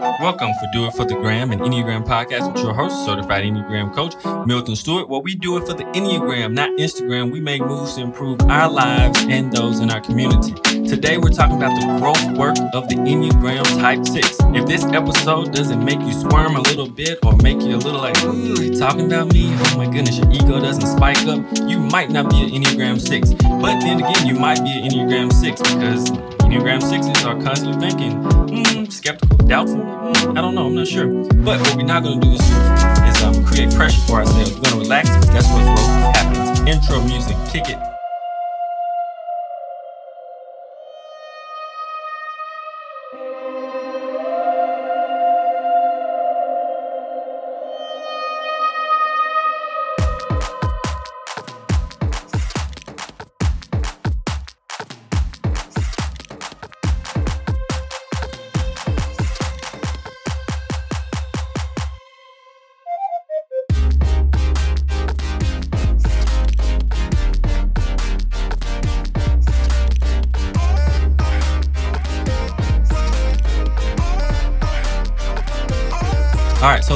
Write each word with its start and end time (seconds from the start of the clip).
Welcome 0.00 0.52
for 0.54 0.68
Do 0.72 0.86
It 0.86 0.94
for 0.94 1.04
the 1.04 1.16
Gram 1.16 1.50
and 1.50 1.60
Enneagram 1.60 2.06
podcast 2.06 2.52
with 2.52 2.62
your 2.62 2.72
host, 2.72 3.04
certified 3.04 3.42
Enneagram 3.42 3.92
coach, 3.92 4.14
Milton 4.46 4.76
Stewart. 4.76 5.08
Well, 5.08 5.22
we 5.22 5.34
do 5.34 5.56
it 5.56 5.66
for 5.66 5.72
the 5.72 5.82
Enneagram, 5.86 6.52
not 6.52 6.70
Instagram. 6.78 7.32
We 7.32 7.40
make 7.40 7.62
moves 7.62 7.96
to 7.96 8.02
improve 8.02 8.40
our 8.42 8.70
lives 8.70 9.26
and 9.28 9.52
those 9.52 9.80
in 9.80 9.90
our 9.90 10.00
community. 10.00 10.52
Today, 10.86 11.18
we're 11.18 11.30
talking 11.30 11.56
about 11.56 11.74
the 11.80 11.86
growth 11.98 12.38
work 12.38 12.56
of 12.74 12.88
the 12.88 12.94
Enneagram 12.94 13.64
Type 13.80 14.06
6. 14.06 14.36
If 14.54 14.66
this 14.66 14.84
episode 14.84 15.52
doesn't 15.52 15.84
make 15.84 15.98
you 16.00 16.12
squirm 16.12 16.54
a 16.54 16.60
little 16.60 16.88
bit 16.88 17.18
or 17.24 17.34
make 17.38 17.60
you 17.60 17.74
a 17.74 17.82
little 17.82 18.00
like, 18.00 18.22
ooh, 18.22 18.78
talking 18.78 19.06
about 19.06 19.32
me? 19.32 19.52
Oh 19.52 19.78
my 19.78 19.86
goodness, 19.86 20.18
your 20.18 20.30
ego 20.30 20.60
doesn't 20.60 20.86
spike 20.86 21.26
up. 21.26 21.44
You 21.68 21.80
might 21.80 22.10
not 22.10 22.30
be 22.30 22.44
an 22.44 22.50
Enneagram 22.50 23.00
6. 23.00 23.34
But 23.34 23.80
then 23.80 23.98
again, 24.00 24.28
you 24.28 24.34
might 24.34 24.62
be 24.62 24.70
an 24.78 24.90
Enneagram 24.90 25.32
6 25.32 25.60
because 25.60 26.37
Enneagram 26.48 26.80
6s 26.80 27.26
are 27.26 27.38
constantly 27.42 27.90
thinking, 27.90 28.22
mm, 28.22 28.90
skeptical, 28.90 29.36
doubtful. 29.36 29.82
I 29.82 30.40
don't 30.40 30.54
know, 30.54 30.64
I'm 30.68 30.74
not 30.74 30.86
sure. 30.86 31.06
But 31.06 31.60
what 31.60 31.76
we're 31.76 31.82
not 31.82 32.02
going 32.02 32.22
to 32.22 32.26
do 32.26 32.32
is, 32.32 32.40
is 32.40 33.22
um, 33.22 33.44
create 33.44 33.70
pressure 33.74 34.00
for 34.06 34.20
ourselves. 34.20 34.54
We're 34.54 34.62
going 34.62 34.72
to 34.72 34.80
relax. 34.80 35.10
That's 35.26 35.46
what's 35.48 35.66
what 35.66 35.76
growth 35.76 36.16
happens. 36.16 36.60
Intro 36.60 37.02
music, 37.02 37.36
kick 37.52 37.68
it. 37.68 37.97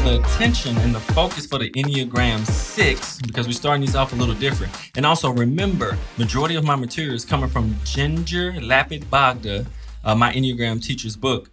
The 0.04 0.20
attention 0.20 0.76
and 0.78 0.92
the 0.92 0.98
focus 0.98 1.46
for 1.46 1.58
the 1.58 1.70
Enneagram 1.70 2.44
6, 2.44 3.20
because 3.20 3.46
we're 3.46 3.52
starting 3.52 3.82
these 3.82 3.94
off 3.94 4.12
a 4.12 4.16
little 4.16 4.34
different. 4.34 4.72
And 4.96 5.06
also 5.06 5.30
remember, 5.30 5.96
majority 6.18 6.56
of 6.56 6.64
my 6.64 6.74
material 6.74 7.14
is 7.14 7.24
coming 7.24 7.48
from 7.48 7.76
Ginger 7.84 8.52
Lapid 8.54 9.04
Bogda, 9.04 9.64
uh, 10.02 10.14
my 10.16 10.32
Enneagram 10.32 10.82
teacher's 10.82 11.14
book, 11.14 11.50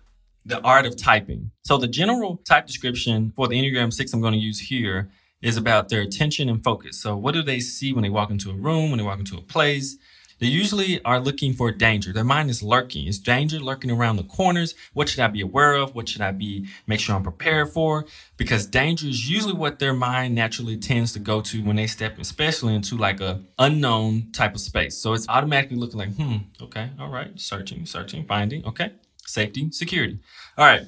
The 0.48 0.60
Art 0.62 0.88
of 0.88 0.98
Typing. 0.98 1.52
So 1.62 1.78
the 1.78 1.88
general 1.88 2.38
type 2.38 2.66
description 2.66 3.34
for 3.36 3.48
the 3.48 3.54
Enneagram 3.54 3.94
6 3.94 4.14
I'm 4.14 4.22
going 4.22 4.34
to 4.34 4.40
use 4.40 4.60
here 4.60 5.12
is 5.44 5.56
about 5.56 5.90
their 5.90 6.02
attention 6.02 6.50
and 6.50 6.64
focus. 6.64 7.00
So 7.00 7.16
what 7.16 7.36
do 7.36 7.44
they 7.44 7.60
see 7.60 7.94
when 7.94 8.02
they 8.02 8.10
walk 8.10 8.32
into 8.32 8.50
a 8.50 8.56
room, 8.56 8.90
when 8.90 8.98
they 8.98 9.06
walk 9.06 9.20
into 9.20 9.38
a 9.38 9.42
place? 9.42 9.96
They 10.40 10.48
usually 10.48 11.04
are 11.04 11.20
looking 11.20 11.54
for 11.54 11.72
danger. 11.72 12.14
Their 12.14 12.24
mind 12.24 12.50
is 12.50 12.64
lurking. 12.64 13.08
Is 13.08 13.20
danger 13.20 13.60
lurking 13.60 13.92
around 13.92 14.16
the 14.16 14.24
corners? 14.24 14.74
What 14.94 15.10
should 15.10 15.20
I 15.20 15.28
be 15.28 15.42
aware 15.42 15.74
of? 15.74 15.96
What 15.96 16.08
should 16.08 16.22
I 16.22 16.32
be 16.32 16.68
make 16.88 17.00
sure 17.00 17.16
I'm 17.16 17.24
prepared 17.24 17.70
for? 17.70 18.06
Because 18.38 18.66
danger 18.66 19.08
is 19.08 19.30
usually 19.30 19.54
what 19.54 19.80
their 19.80 19.94
mind 19.94 20.36
naturally 20.36 20.78
tends 20.78 21.14
to 21.14 21.20
go 21.20 21.42
to 21.42 21.64
when 21.64 21.76
they 21.76 21.88
step, 21.88 22.18
especially 22.20 22.74
into 22.74 22.96
like 22.96 23.20
a 23.20 23.42
unknown 23.60 24.32
type 24.32 24.56
of 24.56 24.62
space. 24.62 24.98
So 24.98 25.14
it's 25.14 25.28
automatically 25.28 25.78
looking 25.78 26.00
like, 26.00 26.16
hmm, 26.16 26.38
okay, 26.62 26.90
all 27.00 27.10
right, 27.10 27.38
searching, 27.40 27.86
searching, 27.86 28.26
finding, 28.26 28.66
okay, 28.66 28.94
safety, 29.26 29.70
security. 29.72 30.20
All 30.58 30.66
right. 30.66 30.84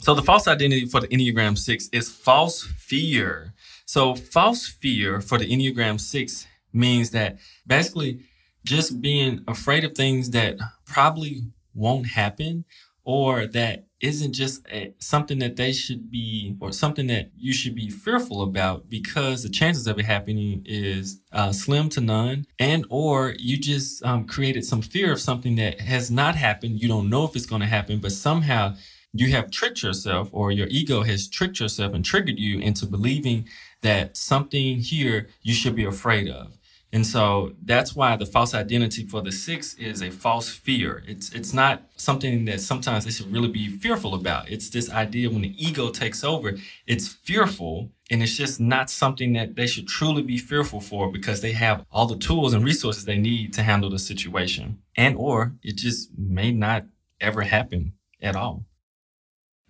So 0.00 0.14
the 0.14 0.22
false 0.22 0.48
identity 0.48 0.86
for 0.86 1.00
the 1.00 1.08
Enneagram 1.08 1.58
6 1.58 1.90
is 1.92 2.10
false 2.10 2.64
fear. 2.64 3.52
So 3.84 4.14
false 4.14 4.66
fear 4.66 5.20
for 5.20 5.36
the 5.36 5.46
Enneagram 5.46 6.00
6 6.00 6.46
means 6.72 7.10
that 7.10 7.38
basically 7.66 8.20
just 8.64 9.00
being 9.00 9.42
afraid 9.48 9.84
of 9.84 9.94
things 9.94 10.30
that 10.30 10.58
probably 10.86 11.42
won't 11.74 12.06
happen 12.06 12.64
or 13.04 13.46
that 13.46 13.86
isn't 14.00 14.32
just 14.32 14.66
a, 14.70 14.94
something 14.98 15.38
that 15.38 15.56
they 15.56 15.72
should 15.72 16.10
be 16.10 16.56
or 16.60 16.72
something 16.72 17.06
that 17.06 17.30
you 17.36 17.52
should 17.52 17.74
be 17.74 17.90
fearful 17.90 18.42
about 18.42 18.88
because 18.88 19.42
the 19.42 19.48
chances 19.48 19.86
of 19.86 19.98
it 19.98 20.04
happening 20.04 20.62
is 20.64 21.20
uh, 21.32 21.52
slim 21.52 21.88
to 21.90 22.00
none. 22.00 22.46
And 22.58 22.86
or 22.88 23.34
you 23.38 23.58
just 23.58 24.04
um, 24.04 24.26
created 24.26 24.64
some 24.64 24.82
fear 24.82 25.12
of 25.12 25.20
something 25.20 25.56
that 25.56 25.80
has 25.80 26.10
not 26.10 26.34
happened. 26.34 26.80
You 26.80 26.88
don't 26.88 27.10
know 27.10 27.24
if 27.24 27.36
it's 27.36 27.46
going 27.46 27.60
to 27.62 27.66
happen 27.66 27.98
but 27.98 28.12
somehow 28.12 28.74
you 29.12 29.32
have 29.32 29.50
tricked 29.50 29.82
yourself 29.82 30.28
or 30.32 30.52
your 30.52 30.68
ego 30.68 31.02
has 31.02 31.28
tricked 31.28 31.58
yourself 31.58 31.94
and 31.94 32.04
triggered 32.04 32.38
you 32.38 32.60
into 32.60 32.86
believing 32.86 33.48
that 33.82 34.16
something 34.16 34.78
here 34.78 35.28
you 35.42 35.52
should 35.52 35.74
be 35.74 35.84
afraid 35.84 36.28
of 36.28 36.56
and 36.92 37.06
so 37.06 37.52
that's 37.62 37.94
why 37.94 38.16
the 38.16 38.26
false 38.26 38.52
identity 38.52 39.06
for 39.06 39.22
the 39.22 39.30
six 39.30 39.74
is 39.74 40.02
a 40.02 40.10
false 40.10 40.50
fear. 40.50 41.04
It's 41.06 41.32
it's 41.32 41.52
not 41.52 41.82
something 41.94 42.46
that 42.46 42.60
sometimes 42.60 43.04
they 43.04 43.12
should 43.12 43.32
really 43.32 43.48
be 43.48 43.68
fearful 43.68 44.14
about. 44.14 44.50
It's 44.50 44.70
this 44.70 44.90
idea 44.90 45.30
when 45.30 45.42
the 45.42 45.54
ego 45.56 45.90
takes 45.90 46.24
over, 46.24 46.54
it's 46.86 47.06
fearful 47.06 47.92
and 48.10 48.24
it's 48.24 48.36
just 48.36 48.58
not 48.58 48.90
something 48.90 49.34
that 49.34 49.54
they 49.54 49.68
should 49.68 49.86
truly 49.86 50.22
be 50.22 50.36
fearful 50.36 50.80
for 50.80 51.12
because 51.12 51.40
they 51.40 51.52
have 51.52 51.86
all 51.92 52.06
the 52.06 52.18
tools 52.18 52.54
and 52.54 52.64
resources 52.64 53.04
they 53.04 53.18
need 53.18 53.52
to 53.54 53.62
handle 53.62 53.88
the 53.88 53.98
situation. 54.00 54.82
And 54.96 55.14
or 55.16 55.52
it 55.62 55.76
just 55.76 56.10
may 56.18 56.50
not 56.50 56.86
ever 57.20 57.42
happen 57.42 57.92
at 58.20 58.34
all. 58.34 58.64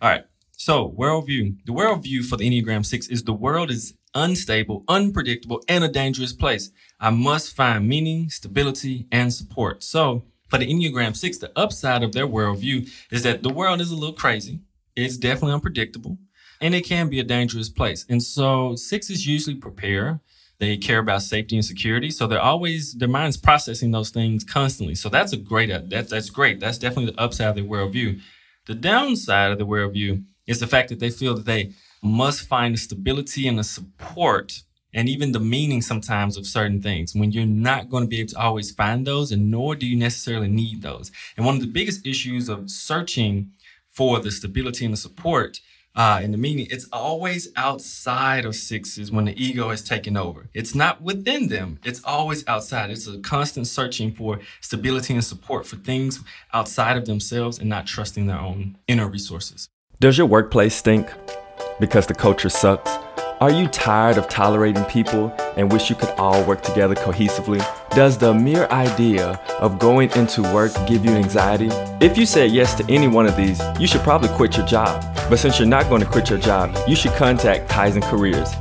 All 0.01 0.09
right. 0.09 0.25
So, 0.61 0.91
worldview. 0.91 1.57
The 1.65 1.73
worldview 1.73 2.27
for 2.27 2.37
the 2.37 2.47
Enneagram 2.47 2.85
6 2.85 3.09
is 3.09 3.25
the 3.25 3.33
world 3.33 3.71
is 3.71 3.95
unstable, 4.15 4.85
unpredictable, 4.89 5.63
and 5.71 5.83
a 5.83 5.89
dangerous 5.89 6.35
place. 6.35 6.71
I 7.01 7.09
must 7.09 7.57
find 7.57 7.89
meaning, 7.89 8.29
stability, 8.29 9.07
and 9.11 9.33
support. 9.33 9.83
So, 9.83 10.27
for 10.49 10.59
the 10.59 10.71
Enneagram 10.71 11.17
6, 11.17 11.39
the 11.39 11.51
upside 11.57 12.03
of 12.03 12.13
their 12.13 12.27
worldview 12.29 12.91
is 13.11 13.23
that 13.23 13.43
the 13.43 13.49
world 13.49 13.81
is 13.81 13.91
a 13.91 13.97
little 13.97 14.15
crazy. 14.15 14.61
It's 14.95 15.17
definitely 15.17 15.55
unpredictable, 15.55 16.19
and 16.61 16.75
it 16.75 16.85
can 16.85 17.09
be 17.09 17.21
a 17.21 17.25
dangerous 17.25 17.71
place. 17.71 18.05
And 18.11 18.23
so, 18.23 18.77
sixes 18.77 19.27
usually 19.27 19.57
prepare. 19.57 20.21
They 20.59 20.77
care 20.77 20.99
about 20.99 21.23
safety 21.23 21.57
and 21.57 21.65
security, 21.65 22.11
so 22.11 22.27
they're 22.27 22.39
always 22.39 22.93
their 22.93 23.09
mind's 23.09 23.39
processing 23.39 23.93
those 23.93 24.11
things 24.11 24.45
constantly. 24.45 24.95
So 24.95 25.09
that's 25.09 25.33
a 25.33 25.39
great 25.39 25.71
that's 25.89 26.11
that's 26.11 26.29
great. 26.29 26.61
That's 26.61 26.77
definitely 26.77 27.13
the 27.13 27.19
upside 27.19 27.49
of 27.49 27.55
their 27.55 27.65
worldview. 27.65 28.21
The 28.67 28.75
downside 28.75 29.53
of 29.53 29.59
the 29.59 29.67
worldview 29.67 30.23
is 30.47 30.61
the 30.61 30.67
fact 30.67 30.89
that 30.89 31.01
they 31.01 31.11
feel 31.11 31.35
that 31.35 31.47
they 31.47 31.73
must 32.03 32.49
find 32.49 32.75
the 32.75 32.79
stability 32.79 33.47
and 33.47 33.59
the 33.59 33.65
support 33.65 34.63
and 34.93 35.09
even 35.09 35.33
the 35.33 35.41
meaning 35.41 35.83
sometimes 35.83 36.37
of 36.37 36.47
certain 36.47 36.83
things 36.83 37.15
when 37.15 37.31
you're 37.31 37.47
not 37.47 37.89
going 37.89 38.03
to 38.03 38.09
be 38.09 38.21
able 38.21 38.31
to 38.31 38.41
always 38.41 38.71
find 38.73 39.07
those 39.07 39.31
and 39.31 39.51
nor 39.51 39.75
do 39.77 39.87
you 39.87 39.97
necessarily 39.97 40.49
need 40.49 40.83
those. 40.83 41.13
And 41.37 41.47
one 41.47 41.55
of 41.55 41.61
the 41.61 41.67
biggest 41.69 42.07
issues 42.07 42.49
of 42.49 42.71
searching 42.71 43.53
for 43.87 44.19
the 44.21 44.31
stability 44.31 44.85
and 44.85 44.95
the 44.95 44.99
support 44.99 45.61
uh, 45.97 46.21
and 46.23 46.33
the 46.33 46.39
meaning 46.39 46.69
it's 46.71 46.89
always 46.93 47.49
outside 47.57 48.45
of 48.45 48.55
sixes 48.55 49.11
when 49.11 49.25
the 49.25 49.43
ego 49.43 49.71
has 49.71 49.83
taken 49.83 50.17
over. 50.17 50.49
It's 50.55 50.73
not 50.75 51.03
within 51.03 51.49
them. 51.49 51.81
It's 51.85 52.03
always 52.05 52.47
outside. 52.47 52.91
It's 52.91 53.09
a 53.09 53.19
constant 53.19 53.67
searching 53.67 54.13
for 54.13 54.39
stability 54.61 55.15
and 55.15 55.25
support 55.25 55.67
for 55.67 55.77
things 55.77 56.21
outside 56.55 56.97
of 56.97 57.07
themselves 57.07 57.59
and 57.59 57.69
not 57.69 57.87
trusting 57.87 58.27
their 58.27 58.39
own 58.39 58.79
inner 58.87 59.09
resources 59.09 59.69
does 60.01 60.17
your 60.17 60.27
workplace 60.27 60.75
stink 60.75 61.13
because 61.79 62.07
the 62.07 62.15
culture 62.15 62.49
sucks? 62.49 62.91
Are 63.43 63.51
you 63.51 63.69
tired 63.69 64.17
of 64.17 64.29
tolerating 64.29 64.85
people 64.85 65.31
and 65.59 65.71
wish 65.71 65.91
you 65.91 65.97
could 65.97 66.09
all 66.11 66.43
work 66.45 66.63
together 66.63 66.95
cohesively? 66.95 67.61
Does 67.91 68.17
the 68.17 68.33
mere 68.33 68.67
idea 68.69 69.39
of 69.61 69.79
going 69.79 70.11
into 70.13 70.43
work 70.43 70.73
give 70.87 71.05
you 71.05 71.11
anxiety? 71.11 71.69
If 72.01 72.17
you 72.17 72.25
said 72.25 72.51
yes 72.51 72.75
to 72.77 72.85
any 72.91 73.09
one 73.09 73.27
of 73.27 73.37
these, 73.37 73.61
you 73.79 73.87
should 73.87 74.01
probably 74.01 74.31
quit 74.31 74.57
your 74.57 74.67
job. 74.67 75.05
But 75.29 75.39
since 75.39 75.59
you're 75.59 75.69
not 75.69 75.91
going 75.91 76.01
to 76.01 76.09
quit 76.09 76.31
your 76.31 76.39
job, 76.39 76.75
you 76.89 76.97
should 76.97 77.13
contact 77.13 77.71
Kaizen 77.71 78.03
Careers. 78.03 78.55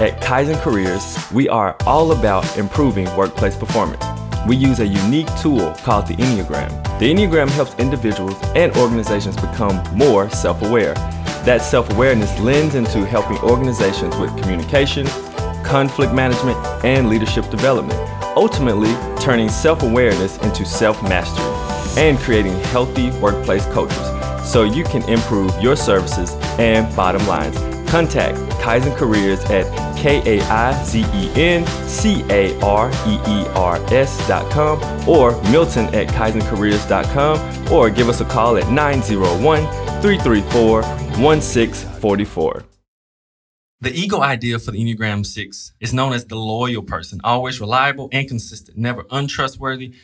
At 0.00 0.20
Kaizen 0.20 0.60
Careers, 0.62 1.16
we 1.32 1.48
are 1.48 1.76
all 1.86 2.12
about 2.12 2.56
improving 2.56 3.06
workplace 3.16 3.56
performance. 3.56 4.23
We 4.46 4.56
use 4.56 4.80
a 4.80 4.86
unique 4.86 5.28
tool 5.40 5.72
called 5.84 6.06
the 6.06 6.16
Enneagram. 6.16 6.68
The 6.98 7.12
Enneagram 7.12 7.48
helps 7.48 7.74
individuals 7.76 8.36
and 8.54 8.76
organizations 8.76 9.36
become 9.36 9.82
more 9.96 10.28
self 10.28 10.60
aware 10.62 10.94
that 11.44 11.62
self 11.62 11.90
awareness 11.92 12.38
lends 12.40 12.74
into 12.74 13.06
helping 13.06 13.38
organizations 13.38 14.14
with 14.16 14.36
communication, 14.42 15.06
conflict 15.64 16.12
management, 16.12 16.58
and 16.84 17.08
leadership 17.08 17.48
development, 17.50 17.98
ultimately 18.36 18.92
turning 19.18 19.48
self 19.48 19.82
awareness 19.82 20.36
into 20.38 20.66
self 20.66 21.02
mastery 21.02 21.44
and 22.02 22.18
creating 22.18 22.54
healthy 22.64 23.10
workplace 23.20 23.64
cultures 23.66 24.14
so 24.46 24.64
you 24.64 24.84
can 24.84 25.02
improve 25.08 25.58
your 25.62 25.74
services 25.74 26.34
and 26.58 26.94
bottom 26.94 27.26
lines. 27.26 27.73
Contact 27.94 28.36
Kaizen 28.60 28.96
Careers 28.96 29.38
at 29.44 29.66
K 29.96 30.20
A 30.26 30.42
I 30.42 30.84
Z 30.84 31.06
E 31.14 31.30
N 31.36 31.64
C 31.86 32.24
A 32.28 32.52
R 32.60 32.90
E 33.06 33.20
E 33.24 33.46
R 33.54 33.76
S 33.94 34.26
dot 34.26 34.50
com 34.50 34.80
or 35.08 35.40
Milton 35.52 35.86
at 35.94 36.08
KaizenCareers.com 36.08 37.72
or 37.72 37.90
give 37.90 38.08
us 38.08 38.20
a 38.20 38.24
call 38.24 38.56
at 38.56 38.68
901 38.68 39.60
334 40.02 40.82
1644. 40.82 42.64
The 43.80 43.92
ego 43.92 44.20
idea 44.20 44.58
for 44.58 44.72
the 44.72 44.84
Enneagram 44.84 45.24
6 45.24 45.74
is 45.78 45.94
known 45.94 46.14
as 46.14 46.24
the 46.24 46.34
loyal 46.34 46.82
person, 46.82 47.20
always 47.22 47.60
reliable 47.60 48.08
and 48.10 48.26
consistent, 48.26 48.76
never 48.76 49.06
untrustworthy 49.12 49.94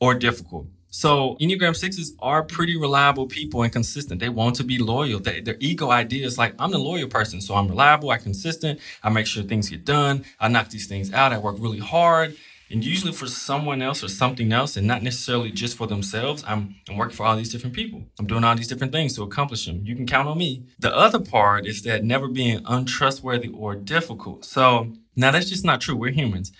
or 0.00 0.14
difficult. 0.14 0.68
So 0.90 1.36
Enneagram 1.40 1.72
6s 1.72 2.14
are 2.18 2.42
pretty 2.42 2.76
reliable 2.76 3.26
people 3.26 3.62
and 3.62 3.72
consistent. 3.72 4.20
They 4.20 4.28
want 4.28 4.56
to 4.56 4.64
be 4.64 4.78
loyal. 4.78 5.20
They, 5.20 5.40
their 5.40 5.56
ego 5.60 5.90
idea 5.90 6.26
is 6.26 6.36
like, 6.36 6.54
I'm 6.58 6.72
the 6.72 6.78
loyal 6.78 7.08
person. 7.08 7.40
So 7.40 7.54
I'm 7.54 7.68
reliable, 7.68 8.10
I'm 8.10 8.20
consistent, 8.20 8.80
I 9.02 9.10
make 9.10 9.26
sure 9.26 9.42
things 9.44 9.70
get 9.70 9.84
done, 9.84 10.24
I 10.40 10.48
knock 10.48 10.70
these 10.70 10.86
things 10.86 11.12
out, 11.12 11.32
I 11.32 11.38
work 11.38 11.56
really 11.58 11.78
hard 11.78 12.36
and 12.70 12.84
usually 12.84 13.12
for 13.12 13.26
someone 13.26 13.82
else 13.82 14.04
or 14.04 14.08
something 14.08 14.52
else 14.52 14.76
and 14.76 14.86
not 14.86 15.02
necessarily 15.02 15.50
just 15.50 15.76
for 15.76 15.86
themselves 15.86 16.44
i'm, 16.46 16.76
I'm 16.88 16.96
working 16.96 17.16
for 17.16 17.26
all 17.26 17.36
these 17.36 17.52
different 17.52 17.74
people 17.74 18.04
i'm 18.18 18.26
doing 18.26 18.44
all 18.44 18.54
these 18.54 18.68
different 18.68 18.92
things 18.92 19.14
to 19.16 19.22
accomplish 19.22 19.66
them 19.66 19.82
you 19.84 19.96
can 19.96 20.06
count 20.06 20.28
on 20.28 20.38
me 20.38 20.66
the 20.78 20.94
other 20.94 21.18
part 21.18 21.66
is 21.66 21.82
that 21.82 22.04
never 22.04 22.28
being 22.28 22.62
untrustworthy 22.66 23.48
or 23.48 23.74
difficult 23.74 24.44
so 24.44 24.92
now 25.16 25.30
that's 25.30 25.50
just 25.50 25.64
not 25.64 25.80
true 25.80 25.96
we're 25.96 26.12
humans 26.12 26.52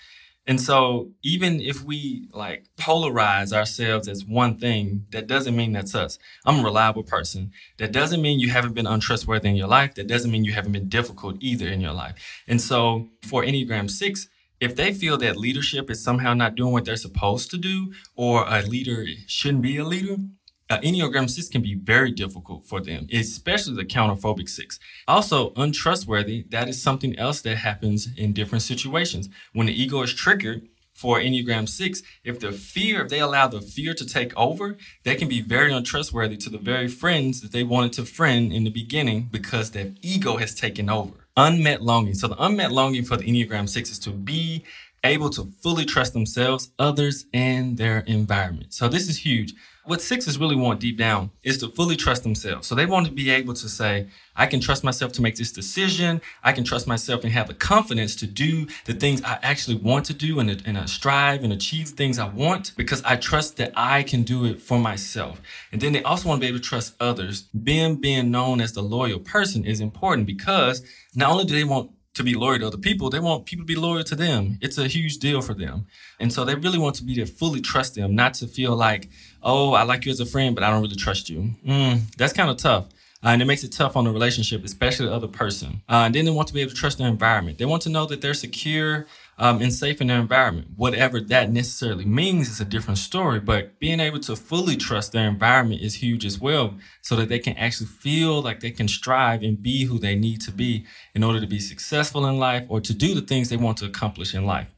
and 0.51 0.61
so 0.61 1.13
even 1.23 1.61
if 1.61 1.85
we 1.85 2.29
like 2.33 2.65
polarize 2.77 3.53
ourselves 3.53 4.09
as 4.09 4.25
one 4.25 4.59
thing, 4.59 5.07
that 5.13 5.29
doesn't 5.29 5.55
mean 5.55 5.73
that's 5.73 5.95
us. 5.95 6.19
I'm 6.45 6.59
a 6.59 6.65
reliable 6.65 7.05
person. 7.05 7.53
That 7.79 7.93
doesn't 7.93 8.21
mean 8.21 8.41
you 8.41 8.51
haven't 8.51 8.75
been 8.75 8.89
untrustworthy 8.89 9.49
in 9.49 9.55
your 9.55 9.69
life. 9.69 9.95
That 9.95 10.09
doesn't 10.09 10.29
mean 10.29 10.45
you 10.45 10.53
haven't 10.53 10.73
been 10.73 10.89
difficult 10.89 11.37
either 11.39 11.69
in 11.69 11.81
your 11.81 11.93
life. 11.93 12.17
And 12.49 12.61
so 12.61 13.11
for 13.23 13.45
Enneagram 13.45 13.89
6, 13.89 14.29
if 14.59 14.75
they 14.75 14.93
feel 14.93 15.17
that 15.19 15.37
leadership 15.37 15.89
is 15.89 16.03
somehow 16.03 16.35
not 16.35 16.57
doing 16.57 16.73
what 16.73 16.85
they're 16.85 16.97
supposed 16.97 17.53
to 17.53 17.57
do, 17.57 17.93
or 18.17 18.45
a 18.49 18.63
leader 18.63 19.07
shouldn't 19.29 19.63
be 19.63 19.77
a 19.77 19.85
leader, 19.85 20.17
uh, 20.71 20.79
Enneagram 20.79 21.29
6 21.29 21.49
can 21.49 21.63
be 21.63 21.75
very 21.75 22.13
difficult 22.13 22.65
for 22.65 22.81
them, 22.81 23.09
especially 23.13 23.75
the 23.75 23.85
counterphobic 23.85 24.49
6. 24.49 24.79
Also, 25.09 25.53
untrustworthy, 25.57 26.45
that 26.51 26.69
is 26.69 26.81
something 26.81 27.19
else 27.19 27.41
that 27.43 27.57
happens 27.57 28.09
in 28.17 28.33
different 28.33 28.63
situations. 28.63 29.29
When 29.53 29.67
the 29.67 29.83
ego 29.83 30.03
is 30.03 30.15
triggered, 30.15 30.69
for 30.93 31.19
Enneagram 31.19 31.67
6, 31.67 32.03
if 32.25 32.41
the 32.41 32.53
fear, 32.53 33.03
if 33.03 33.09
they 33.09 33.21
allow 33.21 33.49
the 33.49 33.63
fear 33.63 33.95
to 33.95 34.05
take 34.05 34.37
over, 34.37 34.77
they 35.03 35.15
can 35.15 35.29
be 35.29 35.41
very 35.41 35.73
untrustworthy 35.73 36.37
to 36.37 36.51
the 36.51 36.59
very 36.59 36.89
friends 36.89 37.41
that 37.41 37.53
they 37.53 37.65
wanted 37.65 37.95
to 37.95 38.05
friend 38.05 38.53
in 38.53 38.65
the 38.65 38.71
beginning 38.71 39.29
because 39.31 39.71
their 39.71 39.95
ego 40.03 40.37
has 40.37 40.55
taken 40.55 40.91
over 40.91 41.21
unmet 41.37 41.81
longing. 41.81 42.15
So 42.15 42.29
the 42.29 42.43
unmet 42.43 42.73
longing 42.73 43.05
for 43.05 43.17
the 43.17 43.25
Enneagram 43.25 43.69
6 43.69 43.91
is 43.91 43.99
to 44.01 44.11
be 44.11 44.65
able 45.05 45.31
to 45.31 45.51
fully 45.63 45.85
trust 45.85 46.13
themselves, 46.13 46.71
others, 46.79 47.27
and 47.33 47.77
their 47.77 48.01
environment. 48.01 48.75
So 48.75 48.89
this 48.89 49.09
is 49.09 49.19
huge. 49.19 49.55
What 49.85 50.03
sixes 50.03 50.39
really 50.39 50.57
want 50.57 50.79
deep 50.79 50.99
down 50.99 51.31
is 51.43 51.57
to 51.59 51.69
fully 51.69 51.97
trust 51.97 52.23
themselves. 52.23 52.69
So 52.69 52.75
they 52.75 52.85
want 52.85 53.07
to 53.07 53.13
be 53.13 53.31
able 53.31 53.55
to 53.55 53.69
say, 53.69 54.09
I 54.37 54.47
can 54.47 54.61
trust 54.61 54.85
myself 54.85 55.11
to 55.13 55.23
make 55.23 55.37
this 55.37 55.51
decision. 55.51 56.21
I 56.45 56.53
can 56.53 56.65
trust 56.65 56.87
myself 56.87 57.25
and 57.25 57.33
have 57.33 57.49
the 57.49 57.55
confidence 57.55 58.15
to 58.17 58.27
do 58.27 58.67
the 58.85 58.93
things 58.93 59.23
I 59.23 59.39
actually 59.43 59.79
want 59.79 60.05
to 60.07 60.15
do 60.15 60.39
and, 60.39 60.63
and 60.67 60.77
uh, 60.77 60.87
strive 60.87 61.43
and 61.45 61.53
achieve 61.53 61.89
things 61.89 62.19
I 62.19 62.29
want 62.29 62.73
because 62.77 63.03
I 63.05 63.17
trust 63.17 63.57
that 63.57 63.73
I 63.75 64.03
can 64.03 64.23
do 64.23 64.45
it 64.45 64.61
for 64.61 64.79
myself. 64.79 65.41
And 65.73 65.81
then 65.81 65.93
they 65.93 66.03
also 66.03 66.29
want 66.29 66.41
to 66.41 66.45
be 66.45 66.49
able 66.49 66.59
to 66.59 66.65
trust 66.65 66.95
others. 67.01 67.43
Being 67.65 67.97
being 67.97 68.31
known 68.31 68.61
as 68.61 68.75
the 68.75 68.83
loyal 68.83 69.19
person 69.19 69.65
is 69.65 69.81
important 69.81 70.27
because 70.27 70.83
not 71.15 71.31
only 71.31 71.47
do 71.47 71.55
they 71.55 71.65
want 71.65 71.91
to 72.15 72.23
be 72.23 72.35
loyal 72.35 72.59
to 72.59 72.67
other 72.67 72.77
people. 72.77 73.09
They 73.09 73.21
want 73.21 73.47
people 73.47 73.65
to 73.65 73.67
be 73.67 73.77
loyal 73.77 74.05
to 74.05 74.17
them. 74.17 74.59
It's 74.61 74.79
a 74.79 74.89
huge 74.89 75.19
deal 75.19 75.41
for 75.43 75.55
them. 75.55 75.87
And 76.19 76.33
so 76.33 76.45
they 76.45 76.55
really 76.55 76.79
want 76.79 76.97
to 76.97 77.05
be 77.05 77.15
there, 77.15 77.27
fully 77.27 77.61
trust 77.61 77.95
them, 77.95 78.15
not 78.15 78.35
to 78.35 78.47
feel 78.47 78.75
like, 78.75 79.09
oh, 79.43 79.73
I 79.75 79.85
like 79.85 80.05
you 80.05 80.13
as 80.13 80.21
a 80.21 80.27
friend, 80.27 80.55
but 80.55 80.65
I 80.65 80.71
don't 80.71 80.83
really 80.83 80.97
trust 80.97 81.31
you. 81.31 81.51
Mm, 81.67 82.15
that's 82.17 82.33
kind 82.33 82.51
of 82.51 82.57
tough. 82.57 82.87
Uh, 83.23 83.29
and 83.29 83.43
it 83.43 83.45
makes 83.45 83.63
it 83.65 83.73
tough 83.73 83.97
on 83.97 84.05
the 84.05 84.11
relationship, 84.11 84.65
especially 84.65 85.07
the 85.07 85.15
other 85.15 85.29
person. 85.29 85.83
Uh, 85.89 86.05
and 86.07 86.15
then 86.15 86.25
they 86.25 86.31
want 86.31 86.49
to 86.49 86.55
be 86.55 86.63
able 86.63 86.71
to 86.71 86.77
trust 86.77 86.97
their 86.99 87.09
environment. 87.09 87.59
They 87.59 87.67
want 87.67 87.83
to 87.83 87.91
know 87.91 88.07
that 88.07 88.23
they're 88.23 88.35
secure 88.35 89.07
um, 89.41 89.63
and 89.63 89.73
safe 89.73 90.03
in 90.03 90.09
their 90.09 90.21
environment. 90.21 90.69
Whatever 90.77 91.19
that 91.19 91.51
necessarily 91.51 92.05
means 92.05 92.51
is 92.51 92.61
a 92.61 92.65
different 92.65 92.99
story, 92.99 93.41
but 93.41 93.79
being 93.81 93.99
able 93.99 94.21
to 94.21 94.37
fully 94.37 94.77
trust 94.77 95.13
their 95.13 95.27
environment 95.27 95.81
is 95.81 95.95
huge 95.95 96.27
as 96.27 96.39
well, 96.39 96.75
so 97.01 97.17
that 97.17 97.31
they 97.31 97.39
can 97.39 97.57
actually 97.57 97.87
feel 97.87 98.43
like 98.43 98.61
they 98.61 98.71
can 98.71 98.87
strive 98.87 99.43
and 99.43 99.63
be 99.63 99.87
who 99.87 99.99
they 99.99 100.15
need 100.15 100.43
to 100.43 100.53
be 100.53 100.85
in 101.15 101.25
order 101.25 101.41
to 101.41 101.47
be 101.47 101.59
successful 101.59 102.27
in 102.27 102.39
life 102.39 102.67
or 102.69 102.83
to 102.83 102.93
do 102.93 103.15
the 103.15 103.23
things 103.23 103.49
they 103.49 103.57
want 103.57 103.79
to 103.79 103.87
accomplish 103.87 104.35
in 104.35 104.45
life. 104.45 104.77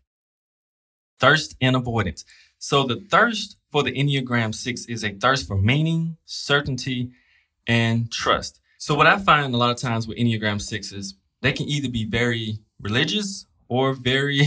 Thirst 1.18 1.56
and 1.60 1.74
avoidance. 1.74 2.24
So 2.58 2.84
the 2.84 3.04
thirst 3.10 3.56
for 3.72 3.82
the 3.82 3.92
Enneagram 3.92 4.54
6 4.54 4.86
is 4.86 5.02
a 5.02 5.10
thirst 5.10 5.48
for 5.48 5.56
meaning, 5.56 6.18
certainty, 6.24 7.10
and 7.66 8.12
trust. 8.12 8.60
So 8.78 8.94
what 8.94 9.08
I 9.08 9.18
find 9.18 9.52
a 9.52 9.58
lot 9.58 9.70
of 9.70 9.76
times 9.78 10.06
with 10.06 10.18
Enneagram 10.18 10.60
sixes, 10.60 11.16
they 11.40 11.52
can 11.52 11.68
either 11.68 11.88
be 11.88 12.04
very 12.04 12.58
religious 12.80 13.46
or 13.72 13.94
very 13.94 14.42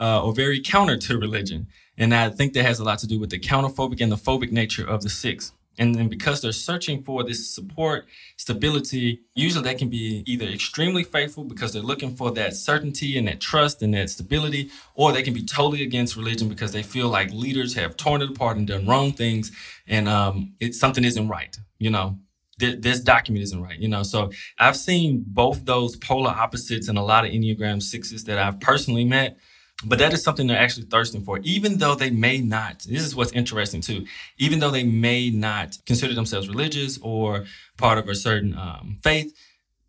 uh, 0.00 0.24
or 0.24 0.32
very 0.32 0.60
counter 0.60 0.96
to 0.96 1.18
religion. 1.18 1.66
And 1.98 2.14
I 2.14 2.30
think 2.30 2.54
that 2.54 2.64
has 2.64 2.80
a 2.80 2.84
lot 2.84 2.98
to 3.00 3.06
do 3.06 3.20
with 3.20 3.30
the 3.30 3.38
counterphobic 3.38 4.00
and 4.00 4.10
the 4.10 4.16
phobic 4.16 4.50
nature 4.50 4.86
of 4.88 5.02
the 5.02 5.10
six. 5.10 5.52
And 5.78 5.94
then 5.94 6.08
because 6.08 6.40
they're 6.40 6.52
searching 6.52 7.02
for 7.02 7.22
this 7.24 7.40
support, 7.54 8.06
stability, 8.36 9.20
usually 9.34 9.64
they 9.64 9.74
can 9.74 9.88
be 9.88 10.22
either 10.26 10.46
extremely 10.46 11.02
faithful 11.02 11.44
because 11.44 11.72
they're 11.72 11.90
looking 11.92 12.14
for 12.14 12.30
that 12.32 12.54
certainty 12.54 13.16
and 13.18 13.26
that 13.28 13.40
trust 13.40 13.82
and 13.82 13.94
that 13.94 14.10
stability, 14.10 14.70
or 14.94 15.12
they 15.12 15.22
can 15.22 15.34
be 15.34 15.44
totally 15.44 15.82
against 15.82 16.16
religion 16.16 16.48
because 16.48 16.72
they 16.72 16.82
feel 16.82 17.08
like 17.08 17.30
leaders 17.32 17.74
have 17.74 17.96
torn 17.96 18.22
it 18.22 18.30
apart 18.30 18.56
and 18.56 18.66
done 18.66 18.86
wrong 18.86 19.12
things 19.12 19.50
and 19.86 20.08
um, 20.08 20.52
it, 20.60 20.74
something 20.74 21.04
isn't 21.04 21.28
right, 21.28 21.56
you 21.78 21.90
know 21.90 22.16
this 22.58 23.00
document 23.00 23.42
isn't 23.42 23.62
right, 23.62 23.78
you 23.78 23.88
know. 23.88 24.02
So 24.02 24.30
I've 24.58 24.76
seen 24.76 25.24
both 25.26 25.64
those 25.64 25.96
polar 25.96 26.30
opposites 26.30 26.88
in 26.88 26.96
a 26.96 27.04
lot 27.04 27.24
of 27.24 27.32
Enneagram 27.32 27.82
sixes 27.82 28.24
that 28.24 28.38
I've 28.38 28.60
personally 28.60 29.04
met. 29.04 29.38
But 29.84 29.98
that 29.98 30.12
is 30.12 30.22
something 30.22 30.46
they're 30.46 30.58
actually 30.58 30.86
thirsting 30.86 31.24
for, 31.24 31.40
even 31.42 31.78
though 31.78 31.96
they 31.96 32.10
may 32.10 32.38
not. 32.38 32.86
This 32.88 33.02
is 33.02 33.16
what's 33.16 33.32
interesting 33.32 33.80
too. 33.80 34.06
Even 34.38 34.60
though 34.60 34.70
they 34.70 34.84
may 34.84 35.30
not 35.30 35.76
consider 35.86 36.14
themselves 36.14 36.48
religious 36.48 36.98
or 37.02 37.46
part 37.78 37.98
of 37.98 38.08
a 38.08 38.14
certain 38.14 38.56
um, 38.56 38.98
faith, 39.02 39.34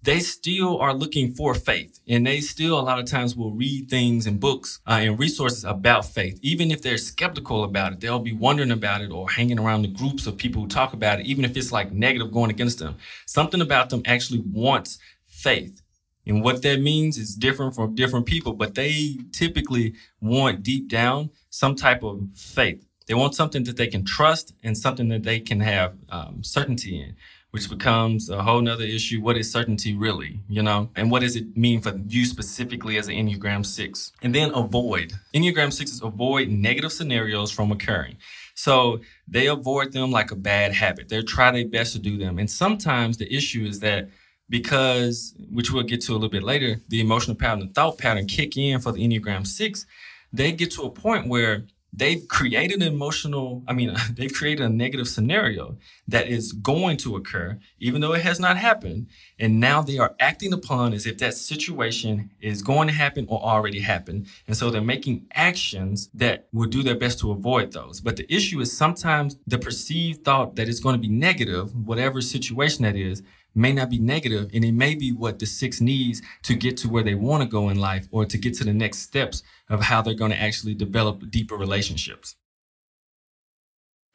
they 0.03 0.19
still 0.19 0.79
are 0.79 0.93
looking 0.93 1.33
for 1.33 1.55
faith. 1.55 1.99
And 2.07 2.27
they 2.27 2.41
still 2.41 2.79
a 2.79 2.81
lot 2.81 2.99
of 2.99 3.05
times 3.05 3.35
will 3.35 3.51
read 3.51 3.89
things 3.89 4.27
and 4.27 4.39
books 4.39 4.81
uh, 4.85 4.99
and 5.01 5.17
resources 5.17 5.63
about 5.63 6.05
faith. 6.05 6.39
Even 6.41 6.71
if 6.71 6.81
they're 6.81 6.97
skeptical 6.97 7.63
about 7.63 7.93
it 7.93 7.99
they'll 8.01 8.19
be 8.19 8.33
wondering 8.33 8.71
about 8.71 9.01
it 9.01 9.11
or 9.11 9.29
hanging 9.29 9.59
around 9.59 9.81
the 9.81 9.87
groups 9.87 10.27
of 10.27 10.37
people 10.37 10.61
who 10.61 10.67
talk 10.67 10.93
about 10.93 11.19
it 11.19 11.25
even 11.25 11.45
if 11.45 11.55
it's 11.55 11.71
like 11.71 11.91
negative 11.91 12.31
going 12.31 12.51
against 12.51 12.79
them. 12.79 12.95
Something 13.25 13.61
about 13.61 13.89
them 13.89 14.01
actually 14.05 14.43
wants 14.51 14.99
faith. 15.25 15.81
And 16.25 16.41
what 16.41 16.61
that 16.61 16.81
means 16.81 17.17
is 17.17 17.35
different 17.35 17.73
from 17.73 17.95
different 17.95 18.25
people 18.25 18.53
but 18.53 18.75
they 18.75 19.17
typically 19.31 19.93
want 20.19 20.63
deep 20.63 20.89
down 20.89 21.29
some 21.49 21.75
type 21.75 22.03
of 22.03 22.27
faith. 22.35 22.85
They 23.05 23.13
want 23.13 23.35
something 23.35 23.63
that 23.65 23.77
they 23.77 23.87
can 23.87 24.05
trust 24.05 24.53
and 24.63 24.77
something 24.77 25.09
that 25.09 25.23
they 25.23 25.39
can 25.39 25.59
have 25.59 25.93
um, 26.09 26.43
certainty 26.43 27.01
in 27.01 27.15
which 27.53 27.69
becomes 27.69 28.31
a 28.31 28.41
whole 28.41 28.61
nother 28.61 28.83
issue. 28.83 29.21
What 29.21 29.37
is 29.37 29.51
certainty 29.51 29.93
really, 29.95 30.39
you 30.49 30.63
know? 30.63 30.89
And 30.95 31.11
what 31.11 31.21
does 31.21 31.35
it 31.35 31.55
mean 31.55 31.81
for 31.81 31.95
you 32.07 32.25
specifically 32.25 32.97
as 32.97 33.07
an 33.07 33.13
Enneagram 33.13 33.63
6? 33.63 34.11
And 34.23 34.33
then 34.33 34.51
avoid. 34.55 35.13
Enneagram 35.35 35.67
6s 35.67 36.01
avoid 36.01 36.49
negative 36.49 36.91
scenarios 36.91 37.51
from 37.51 37.71
occurring. 37.71 38.17
So 38.55 39.01
they 39.27 39.45
avoid 39.45 39.93
them 39.93 40.09
like 40.09 40.31
a 40.31 40.35
bad 40.35 40.73
habit. 40.73 41.09
They 41.09 41.21
try 41.21 41.51
their 41.51 41.67
best 41.67 41.93
to 41.93 41.99
do 41.99 42.17
them. 42.17 42.39
And 42.39 42.49
sometimes 42.49 43.17
the 43.17 43.31
issue 43.31 43.65
is 43.65 43.81
that 43.81 44.09
because, 44.49 45.35
which 45.51 45.71
we'll 45.71 45.83
get 45.83 46.01
to 46.01 46.13
a 46.13 46.15
little 46.15 46.29
bit 46.29 46.41
later, 46.41 46.81
the 46.89 47.01
emotional 47.01 47.35
pattern 47.35 47.61
and 47.61 47.75
thought 47.75 47.99
pattern 47.99 48.25
kick 48.25 48.57
in 48.57 48.79
for 48.79 48.91
the 48.91 49.07
Enneagram 49.07 49.45
6, 49.45 49.85
they 50.31 50.51
get 50.53 50.71
to 50.71 50.81
a 50.81 50.89
point 50.89 51.27
where 51.27 51.67
they've 51.95 52.27
created 52.27 52.81
an 52.81 52.87
emotional, 52.87 53.63
I 53.67 53.73
mean, 53.73 53.95
they've 54.13 54.33
created 54.33 54.65
a 54.65 54.69
negative 54.69 55.07
scenario 55.07 55.77
that 56.07 56.27
is 56.27 56.51
going 56.51 56.97
to 56.97 57.15
occur, 57.15 57.59
even 57.79 58.01
though 58.01 58.13
it 58.13 58.23
has 58.23 58.39
not 58.39 58.57
happened. 58.57 59.07
And 59.39 59.59
now 59.59 59.81
they 59.81 59.99
are 59.99 60.15
acting 60.19 60.53
upon 60.53 60.93
as 60.93 61.05
if 61.05 61.17
that 61.19 61.35
situation 61.35 62.31
is 62.41 62.61
going 62.61 62.87
to 62.87 62.93
happen 62.93 63.25
or 63.29 63.41
already 63.41 63.79
happened. 63.79 64.27
And 64.47 64.57
so 64.57 64.69
they're 64.69 64.81
making 64.81 65.27
actions 65.33 66.09
that 66.15 66.47
will 66.51 66.67
do 66.67 66.83
their 66.83 66.95
best 66.95 67.19
to 67.19 67.31
avoid 67.31 67.71
those. 67.71 68.01
But 68.01 68.17
the 68.17 68.33
issue 68.33 68.59
is 68.59 68.75
sometimes 68.75 69.37
the 69.45 69.59
perceived 69.59 70.23
thought 70.25 70.55
that 70.55 70.67
it's 70.67 70.79
going 70.79 70.95
to 70.95 71.01
be 71.01 71.13
negative, 71.13 71.75
whatever 71.75 72.21
situation 72.21 72.83
that 72.83 72.95
is, 72.95 73.21
may 73.55 73.71
not 73.71 73.89
be 73.89 73.99
negative 73.99 74.49
and 74.53 74.63
it 74.63 74.71
may 74.71 74.95
be 74.95 75.11
what 75.11 75.39
the 75.39 75.45
six 75.45 75.79
needs 75.79 76.21
to 76.43 76.55
get 76.55 76.77
to 76.77 76.89
where 76.89 77.03
they 77.03 77.15
want 77.15 77.43
to 77.43 77.49
go 77.49 77.69
in 77.69 77.79
life 77.79 78.07
or 78.11 78.25
to 78.25 78.37
get 78.37 78.53
to 78.55 78.63
the 78.63 78.73
next 78.73 78.99
steps 78.99 79.43
of 79.69 79.81
how 79.81 80.01
they're 80.01 80.13
going 80.13 80.31
to 80.31 80.41
actually 80.41 80.73
develop 80.73 81.29
deeper 81.29 81.55
relationships. 81.55 82.35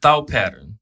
Thought 0.02 0.28
pattern. 0.28 0.78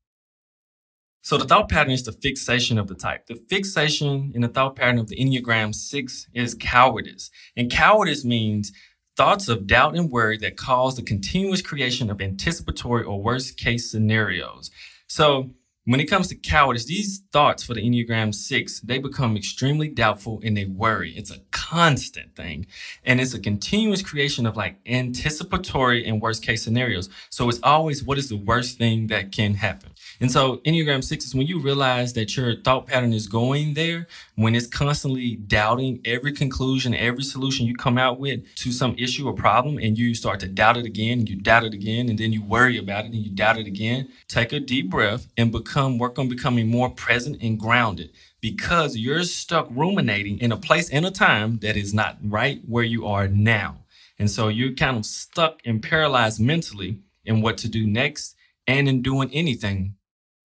So 1.23 1.37
the 1.37 1.45
thought 1.45 1.69
pattern 1.69 1.93
is 1.93 2.05
the 2.05 2.13
fixation 2.13 2.79
of 2.79 2.87
the 2.87 2.95
type. 2.95 3.27
The 3.27 3.35
fixation 3.35 4.31
in 4.35 4.43
the 4.43 4.49
thought 4.49 4.77
pattern 4.77 4.99
of 4.99 5.09
the 5.09 5.17
Enneagram 5.17 5.75
6 5.75 6.29
is 6.33 6.55
cowardice. 6.55 7.31
And 7.57 7.71
cowardice 7.71 8.25
means 8.25 8.71
thoughts 9.17 9.49
of 9.49 9.67
doubt 9.67 9.97
and 9.97 10.11
worry 10.11 10.37
that 10.39 10.57
cause 10.57 10.95
the 10.95 11.03
continuous 11.03 11.63
creation 11.63 12.11
of 12.11 12.21
anticipatory 12.21 13.03
or 13.03 13.21
worst 13.21 13.59
case 13.59 13.91
scenarios. 13.91 14.71
So 15.09 15.51
When 15.89 16.01
it 16.01 16.07
comes 16.07 16.27
to 16.29 16.35
cowardice, 16.35 16.87
these 16.87 17.23
thoughts 17.33 17.63
for 17.63 17.73
the 17.73 17.81
Enneagram 17.81 18.35
6, 18.35 18.81
they 18.81 18.99
become 18.99 19.37
extremely 19.37 19.87
doubtful 19.87 20.41
and 20.43 20.57
they 20.57 20.65
worry. 20.65 21.13
It's 21.17 21.31
a 21.31 21.39
constant 21.71 22.37
thing. 22.37 22.67
And 23.05 23.21
it's 23.21 23.35
a 23.35 23.41
continuous 23.41 24.01
creation 24.01 24.47
of 24.47 24.57
like 24.57 24.77
anticipatory 24.87 26.07
and 26.07 26.23
worst 26.23 26.45
case 26.45 26.63
scenarios. 26.63 27.09
So 27.29 27.49
it's 27.49 27.59
always 27.63 28.05
what 28.05 28.19
is 28.19 28.29
the 28.29 28.37
worst 28.37 28.79
thing 28.79 29.09
that 29.09 29.33
can 29.33 29.55
happen. 29.55 29.91
And 30.21 30.31
so 30.31 30.59
Enneagram 30.59 31.03
6 31.03 31.25
is 31.25 31.35
when 31.35 31.49
you 31.49 31.59
realize 31.59 32.13
that 32.13 32.37
your 32.37 32.55
thought 32.63 32.87
pattern 32.87 33.13
is 33.13 33.27
going 33.27 33.75
there, 33.75 34.07
when 34.37 34.55
it's 34.55 34.69
constantly 34.69 35.37
doubting 35.37 36.01
every 36.05 36.33
conclusion, 36.33 36.95
every 36.95 37.25
solution 37.25 37.67
you 37.67 37.75
come 37.75 37.99
out 37.99 38.21
with 38.21 38.41
to 38.57 38.71
some 38.71 38.95
issue 38.97 39.27
or 39.27 39.33
problem, 39.33 39.79
and 39.79 39.99
you 39.99 40.15
start 40.15 40.39
to 40.41 40.49
doubt 40.49 40.77
it 40.77 40.87
again, 40.87 41.27
you 41.27 41.35
doubt 41.35 41.65
it 41.65 41.75
again, 41.75 42.09
and 42.09 42.19
then 42.19 42.33
you 42.33 42.45
worry 42.45 42.79
about 42.79 43.05
it 43.05 43.13
and 43.13 43.17
you 43.17 43.31
doubt 43.31 43.59
it 43.59 43.67
again, 43.67 44.09
take 44.29 44.53
a 44.53 44.61
deep 44.61 44.89
breath 44.89 45.27
and 45.37 45.51
become 45.51 45.99
work 45.99 46.17
on 46.19 46.29
becoming 46.29 46.69
more 46.69 46.91
present 46.91 47.43
and 47.43 47.59
grounded 47.59 48.11
because 48.55 48.97
you're 48.97 49.25
stuck 49.25 49.69
ruminating 49.71 50.39
in 50.39 50.53
a 50.53 50.57
place 50.57 50.89
and 50.91 51.05
a 51.05 51.11
time 51.11 51.59
that 51.59 51.77
is 51.77 51.93
not 51.93 52.17
right 52.23 52.61
where 52.67 52.85
you 52.85 53.07
are 53.07 53.29
now. 53.29 53.79
And 54.19 54.31
so 54.31 54.49
you're 54.49 54.73
kind 54.75 54.97
of 54.97 55.05
stuck 55.05 55.61
and 55.65 55.83
paralyzed 55.83 56.41
mentally 56.41 57.01
in 57.25 57.43
what 57.43 57.59
to 57.59 57.69
do 57.69 57.87
next 57.87 58.37
and 58.67 58.89
in 58.89 59.03
doing 59.03 59.31
anything 59.33 59.97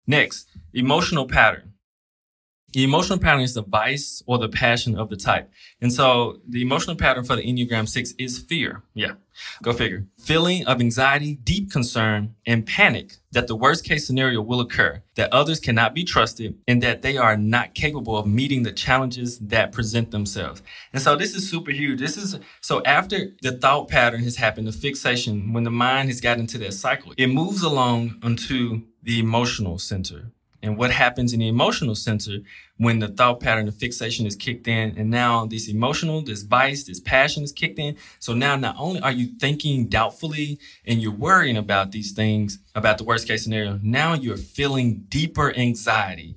Next, 0.08 0.48
emotional 0.74 1.28
pattern. 1.28 1.74
The 2.76 2.84
emotional 2.84 3.20
pattern 3.20 3.40
is 3.40 3.54
the 3.54 3.64
vice 3.64 4.22
or 4.26 4.38
the 4.38 4.50
passion 4.50 5.00
of 5.00 5.10
the 5.10 5.16
type. 5.16 5.50
And 5.80 5.94
so 5.94 6.42
the 6.46 6.62
emotional 6.62 6.98
pattern 6.98 7.24
for 7.24 7.38
the 7.38 7.42
Enneagram 7.42 7.88
6 7.88 8.16
is 8.20 8.38
fear. 8.38 8.84
Yeah, 8.94 9.14
go 9.64 9.72
figure. 9.72 10.08
Feeling 10.20 10.68
of 10.68 10.82
anxiety, 10.82 11.36
deep 11.36 11.72
concern, 11.72 12.36
and 12.46 12.66
panic 12.66 13.14
that 13.32 13.48
the 13.48 13.56
worst 13.56 13.86
case 13.86 14.06
scenario 14.06 14.42
will 14.42 14.60
occur, 14.60 15.02
that 15.16 15.32
others 15.32 15.62
cannot 15.62 15.96
be 15.96 16.04
trusted, 16.04 16.58
and 16.68 16.84
that 16.84 17.02
they 17.02 17.16
are 17.16 17.38
not 17.38 17.76
capable 17.76 18.18
of 18.18 18.28
meeting 18.28 18.64
the 18.64 18.74
challenges 18.74 19.40
that 19.40 19.72
present 19.72 20.12
themselves. 20.12 20.62
And 20.92 21.02
so 21.02 21.16
this 21.16 21.34
is 21.34 21.50
super 21.50 21.72
huge. 21.72 22.02
This 22.02 22.18
is 22.18 22.38
so 22.60 22.84
after 22.84 23.32
the 23.42 23.54
thought 23.54 23.88
pattern 23.88 24.22
has 24.24 24.36
happened, 24.36 24.68
the 24.68 24.74
fixation, 24.74 25.54
when 25.54 25.64
the 25.64 25.72
mind 25.72 26.10
has 26.10 26.20
gotten 26.20 26.42
into 26.42 26.58
that 26.58 26.74
cycle, 26.74 27.14
it 27.16 27.28
moves 27.28 27.64
along 27.64 28.20
onto 28.22 28.82
the 29.02 29.22
emotional 29.22 29.80
center. 29.80 30.34
And 30.66 30.78
what 30.78 30.90
happens 30.90 31.32
in 31.32 31.42
the 31.42 31.48
emotional 31.48 31.94
center 31.94 32.40
when 32.78 32.98
the 32.98 33.08
thought 33.08 33.40
pattern 33.40 33.68
of 33.68 33.76
fixation 33.76 34.26
is 34.26 34.36
kicked 34.36 34.68
in, 34.68 34.98
and 34.98 35.12
now 35.12 35.46
this 35.46 35.70
emotional, 35.70 36.24
this 36.24 36.42
vice, 36.42 36.86
this 36.86 37.00
passion 37.00 37.44
is 37.44 37.52
kicked 37.52 37.78
in. 37.78 37.96
So 38.18 38.34
now 38.34 38.56
not 38.56 38.76
only 38.80 39.00
are 39.02 39.12
you 39.12 39.28
thinking 39.28 39.86
doubtfully 39.86 40.58
and 40.84 41.04
you're 41.04 41.12
worrying 41.12 41.56
about 41.56 41.92
these 41.92 42.14
things, 42.14 42.58
about 42.74 42.98
the 42.98 43.04
worst 43.04 43.28
case 43.28 43.44
scenario, 43.44 43.80
now 43.84 44.16
you're 44.16 44.38
feeling 44.38 45.06
deeper 45.08 45.54
anxiety. 45.56 46.36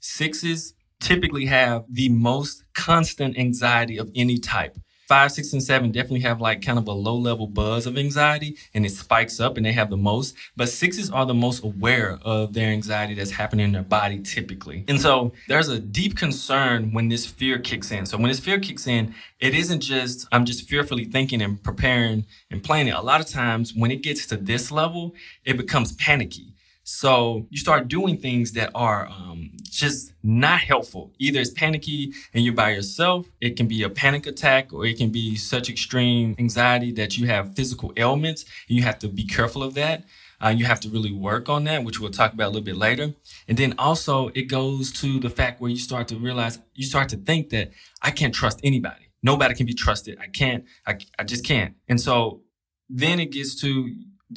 Sixes 0.00 0.74
typically 0.98 1.46
have 1.46 1.84
the 1.88 2.08
most 2.08 2.64
constant 2.74 3.38
anxiety 3.38 3.96
of 3.96 4.10
any 4.16 4.38
type 4.38 4.76
five, 5.08 5.32
six, 5.32 5.54
and 5.54 5.62
seven 5.62 5.90
definitely 5.90 6.20
have 6.20 6.40
like 6.40 6.60
kind 6.60 6.78
of 6.78 6.86
a 6.86 6.92
low 6.92 7.16
level 7.16 7.46
buzz 7.46 7.86
of 7.86 7.96
anxiety 7.96 8.56
and 8.74 8.84
it 8.84 8.90
spikes 8.90 9.40
up 9.40 9.56
and 9.56 9.64
they 9.64 9.72
have 9.72 9.88
the 9.88 9.96
most. 9.96 10.36
But 10.54 10.68
sixes 10.68 11.10
are 11.10 11.24
the 11.24 11.34
most 11.34 11.64
aware 11.64 12.18
of 12.22 12.52
their 12.52 12.68
anxiety 12.68 13.14
that's 13.14 13.30
happening 13.30 13.64
in 13.64 13.72
their 13.72 13.82
body 13.82 14.20
typically. 14.20 14.84
And 14.86 15.00
so 15.00 15.32
there's 15.48 15.68
a 15.68 15.78
deep 15.78 16.16
concern 16.16 16.92
when 16.92 17.08
this 17.08 17.24
fear 17.24 17.58
kicks 17.58 17.90
in. 17.90 18.04
So 18.04 18.18
when 18.18 18.28
this 18.28 18.38
fear 18.38 18.60
kicks 18.60 18.86
in, 18.86 19.14
it 19.40 19.54
isn't 19.54 19.80
just, 19.80 20.28
I'm 20.30 20.44
just 20.44 20.68
fearfully 20.68 21.06
thinking 21.06 21.40
and 21.40 21.62
preparing 21.62 22.26
and 22.50 22.62
planning. 22.62 22.92
A 22.92 23.02
lot 23.02 23.20
of 23.22 23.26
times 23.26 23.72
when 23.74 23.90
it 23.90 24.02
gets 24.02 24.26
to 24.26 24.36
this 24.36 24.70
level, 24.70 25.14
it 25.44 25.56
becomes 25.56 25.92
panicky. 25.92 26.52
So 26.90 27.46
you 27.50 27.58
start 27.58 27.86
doing 27.86 28.16
things 28.16 28.52
that 28.52 28.70
are 28.74 29.08
um, 29.08 29.50
just 29.62 30.14
not 30.22 30.60
helpful. 30.60 31.12
Either 31.18 31.38
it's 31.38 31.50
panicky 31.50 32.14
and 32.32 32.42
you're 32.42 32.54
by 32.54 32.70
yourself, 32.70 33.26
it 33.42 33.58
can 33.58 33.68
be 33.68 33.82
a 33.82 33.90
panic 33.90 34.26
attack, 34.26 34.72
or 34.72 34.86
it 34.86 34.96
can 34.96 35.10
be 35.10 35.36
such 35.36 35.68
extreme 35.68 36.34
anxiety 36.38 36.90
that 36.92 37.18
you 37.18 37.26
have 37.26 37.54
physical 37.54 37.92
ailments. 37.98 38.46
And 38.68 38.78
you 38.78 38.84
have 38.84 38.98
to 39.00 39.08
be 39.08 39.24
careful 39.26 39.62
of 39.62 39.74
that. 39.74 40.04
Uh, 40.42 40.48
you 40.48 40.64
have 40.64 40.80
to 40.80 40.88
really 40.88 41.12
work 41.12 41.50
on 41.50 41.64
that, 41.64 41.84
which 41.84 42.00
we'll 42.00 42.10
talk 42.10 42.32
about 42.32 42.46
a 42.46 42.52
little 42.52 42.62
bit 42.62 42.78
later. 42.78 43.12
And 43.46 43.58
then 43.58 43.74
also, 43.76 44.28
it 44.28 44.44
goes 44.44 44.90
to 44.92 45.20
the 45.20 45.28
fact 45.28 45.60
where 45.60 45.70
you 45.70 45.76
start 45.76 46.08
to 46.08 46.16
realize, 46.16 46.58
you 46.74 46.86
start 46.86 47.10
to 47.10 47.18
think 47.18 47.50
that 47.50 47.70
I 48.00 48.12
can't 48.12 48.34
trust 48.34 48.60
anybody. 48.64 49.10
Nobody 49.22 49.54
can 49.54 49.66
be 49.66 49.74
trusted. 49.74 50.16
I 50.18 50.28
can't, 50.28 50.64
I, 50.86 50.96
I 51.18 51.24
just 51.24 51.44
can't. 51.44 51.74
And 51.86 52.00
so 52.00 52.40
then 52.88 53.20
it 53.20 53.30
gets 53.30 53.60
to 53.60 53.94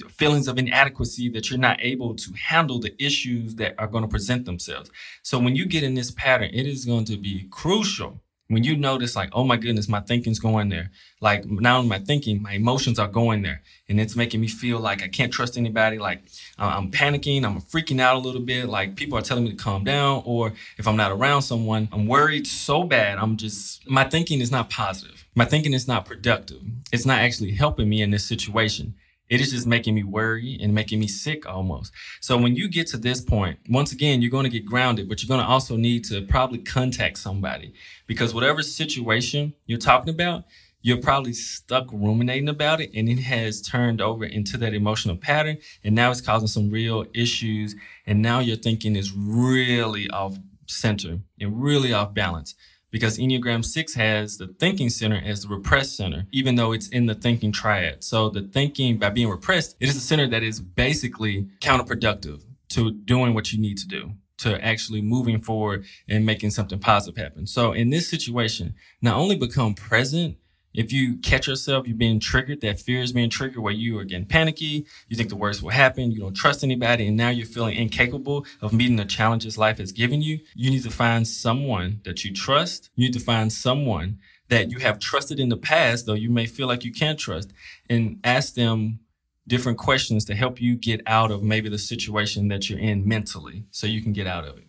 feelings 0.09 0.47
of 0.47 0.57
inadequacy 0.57 1.29
that 1.29 1.49
you're 1.49 1.59
not 1.59 1.79
able 1.81 2.15
to 2.15 2.33
handle 2.33 2.79
the 2.79 2.93
issues 3.03 3.55
that 3.55 3.75
are 3.77 3.87
going 3.87 4.03
to 4.03 4.07
present 4.07 4.45
themselves. 4.45 4.89
So 5.21 5.39
when 5.39 5.55
you 5.55 5.65
get 5.65 5.83
in 5.83 5.95
this 5.95 6.11
pattern, 6.11 6.49
it 6.53 6.65
is 6.65 6.85
going 6.85 7.05
to 7.05 7.17
be 7.17 7.47
crucial 7.51 8.21
when 8.51 8.65
you 8.65 8.75
notice 8.75 9.15
like, 9.15 9.29
oh 9.31 9.45
my 9.45 9.55
goodness, 9.55 9.87
my 9.87 10.01
thinking's 10.01 10.39
going 10.39 10.67
there. 10.67 10.91
Like 11.21 11.45
now 11.45 11.81
my 11.81 11.99
thinking, 11.99 12.41
my 12.41 12.51
emotions 12.51 12.99
are 12.99 13.07
going 13.07 13.43
there. 13.43 13.61
And 13.87 13.97
it's 13.97 14.17
making 14.17 14.41
me 14.41 14.49
feel 14.49 14.77
like 14.77 15.01
I 15.01 15.07
can't 15.07 15.31
trust 15.31 15.57
anybody. 15.57 15.97
Like 15.97 16.23
I'm 16.57 16.91
panicking, 16.91 17.45
I'm 17.45 17.61
freaking 17.61 18.01
out 18.01 18.17
a 18.17 18.19
little 18.19 18.41
bit. 18.41 18.67
Like 18.67 18.97
people 18.97 19.17
are 19.17 19.21
telling 19.21 19.45
me 19.45 19.51
to 19.51 19.55
calm 19.55 19.85
down. 19.85 20.23
Or 20.25 20.51
if 20.77 20.85
I'm 20.85 20.97
not 20.97 21.13
around 21.13 21.43
someone, 21.43 21.87
I'm 21.93 22.07
worried 22.07 22.45
so 22.45 22.83
bad. 22.83 23.19
I'm 23.19 23.37
just, 23.37 23.89
my 23.89 24.03
thinking 24.03 24.41
is 24.41 24.51
not 24.51 24.69
positive. 24.69 25.25
My 25.33 25.45
thinking 25.45 25.71
is 25.71 25.87
not 25.87 26.05
productive. 26.05 26.61
It's 26.91 27.05
not 27.05 27.19
actually 27.19 27.51
helping 27.51 27.87
me 27.87 28.01
in 28.01 28.11
this 28.11 28.25
situation. 28.25 28.95
It 29.31 29.39
is 29.39 29.51
just 29.51 29.65
making 29.65 29.95
me 29.95 30.03
worry 30.03 30.59
and 30.61 30.75
making 30.75 30.99
me 30.99 31.07
sick 31.07 31.47
almost. 31.47 31.93
So 32.19 32.37
when 32.37 32.57
you 32.57 32.67
get 32.67 32.85
to 32.87 32.97
this 32.97 33.21
point, 33.21 33.59
once 33.69 33.93
again, 33.93 34.21
you're 34.21 34.29
going 34.29 34.43
to 34.43 34.49
get 34.49 34.65
grounded, 34.65 35.07
but 35.07 35.23
you're 35.23 35.29
going 35.29 35.39
to 35.39 35.49
also 35.49 35.77
need 35.77 36.03
to 36.05 36.23
probably 36.23 36.57
contact 36.59 37.17
somebody 37.17 37.73
because 38.07 38.33
whatever 38.33 38.61
situation 38.61 39.53
you're 39.67 39.79
talking 39.79 40.13
about, 40.13 40.43
you're 40.81 40.97
probably 40.97 41.31
stuck 41.31 41.89
ruminating 41.93 42.49
about 42.49 42.81
it 42.81 42.91
and 42.93 43.07
it 43.07 43.19
has 43.19 43.61
turned 43.61 44.01
over 44.01 44.25
into 44.25 44.57
that 44.57 44.73
emotional 44.73 45.15
pattern 45.15 45.57
and 45.85 45.95
now 45.95 46.11
it's 46.11 46.19
causing 46.19 46.47
some 46.47 46.69
real 46.69 47.05
issues 47.13 47.75
and 48.05 48.21
now 48.21 48.39
your 48.39 48.57
thinking 48.57 48.97
is 48.97 49.13
really 49.13 50.09
off 50.09 50.37
center 50.67 51.19
and 51.39 51.63
really 51.63 51.93
off 51.93 52.13
balance 52.13 52.55
because 52.91 53.17
Enneagram 53.17 53.63
6 53.63 53.93
has 53.95 54.37
the 54.37 54.47
thinking 54.59 54.89
center 54.89 55.21
as 55.23 55.43
the 55.43 55.47
repressed 55.47 55.95
center, 55.95 56.27
even 56.31 56.55
though 56.55 56.73
it's 56.73 56.89
in 56.89 57.05
the 57.05 57.15
thinking 57.15 57.51
triad. 57.51 58.03
So 58.03 58.29
the 58.29 58.41
thinking, 58.41 58.97
by 58.97 59.09
being 59.09 59.29
repressed, 59.29 59.77
it 59.79 59.89
is 59.89 59.95
a 59.95 60.01
center 60.01 60.27
that 60.27 60.43
is 60.43 60.59
basically 60.59 61.47
counterproductive 61.61 62.43
to 62.69 62.91
doing 62.91 63.33
what 63.33 63.51
you 63.51 63.59
need 63.59 63.77
to 63.79 63.87
do 63.87 64.11
to 64.39 64.63
actually 64.63 65.01
moving 65.01 65.39
forward 65.39 65.85
and 66.09 66.25
making 66.25 66.49
something 66.49 66.79
positive 66.79 67.21
happen. 67.21 67.45
So 67.45 67.73
in 67.73 67.91
this 67.91 68.09
situation, 68.09 68.73
not 69.01 69.15
only 69.15 69.35
become 69.35 69.75
present 69.75 70.37
if 70.73 70.91
you 70.93 71.17
catch 71.17 71.47
yourself, 71.47 71.87
you're 71.87 71.97
being 71.97 72.19
triggered, 72.19 72.61
that 72.61 72.79
fear 72.79 73.01
is 73.01 73.11
being 73.11 73.29
triggered 73.29 73.59
where 73.59 73.73
you 73.73 73.97
are 73.99 74.03
getting 74.03 74.25
panicky, 74.25 74.85
you 75.07 75.17
think 75.17 75.29
the 75.29 75.35
worst 75.35 75.61
will 75.61 75.69
happen, 75.69 76.11
you 76.11 76.19
don't 76.19 76.33
trust 76.33 76.63
anybody, 76.63 77.07
and 77.07 77.17
now 77.17 77.29
you're 77.29 77.45
feeling 77.45 77.75
incapable 77.75 78.45
of 78.61 78.73
meeting 78.73 78.95
the 78.95 79.05
challenges 79.05 79.57
life 79.57 79.77
has 79.77 79.91
given 79.91 80.21
you, 80.21 80.39
you 80.55 80.69
need 80.69 80.83
to 80.83 80.91
find 80.91 81.27
someone 81.27 82.01
that 82.05 82.23
you 82.23 82.33
trust. 82.33 82.89
You 82.95 83.05
need 83.05 83.13
to 83.13 83.19
find 83.19 83.51
someone 83.51 84.19
that 84.49 84.69
you 84.69 84.79
have 84.79 84.99
trusted 84.99 85.39
in 85.39 85.49
the 85.49 85.57
past, 85.57 86.05
though 86.05 86.13
you 86.13 86.29
may 86.29 86.45
feel 86.45 86.67
like 86.67 86.83
you 86.83 86.91
can't 86.91 87.19
trust, 87.19 87.51
and 87.89 88.19
ask 88.23 88.53
them 88.53 88.99
different 89.47 89.77
questions 89.77 90.25
to 90.25 90.35
help 90.35 90.61
you 90.61 90.75
get 90.75 91.01
out 91.05 91.31
of 91.31 91.43
maybe 91.43 91.69
the 91.69 91.77
situation 91.77 92.47
that 92.49 92.69
you're 92.69 92.79
in 92.79 93.07
mentally 93.07 93.65
so 93.71 93.87
you 93.87 94.01
can 94.01 94.13
get 94.13 94.27
out 94.27 94.45
of 94.47 94.57
it. 94.57 94.67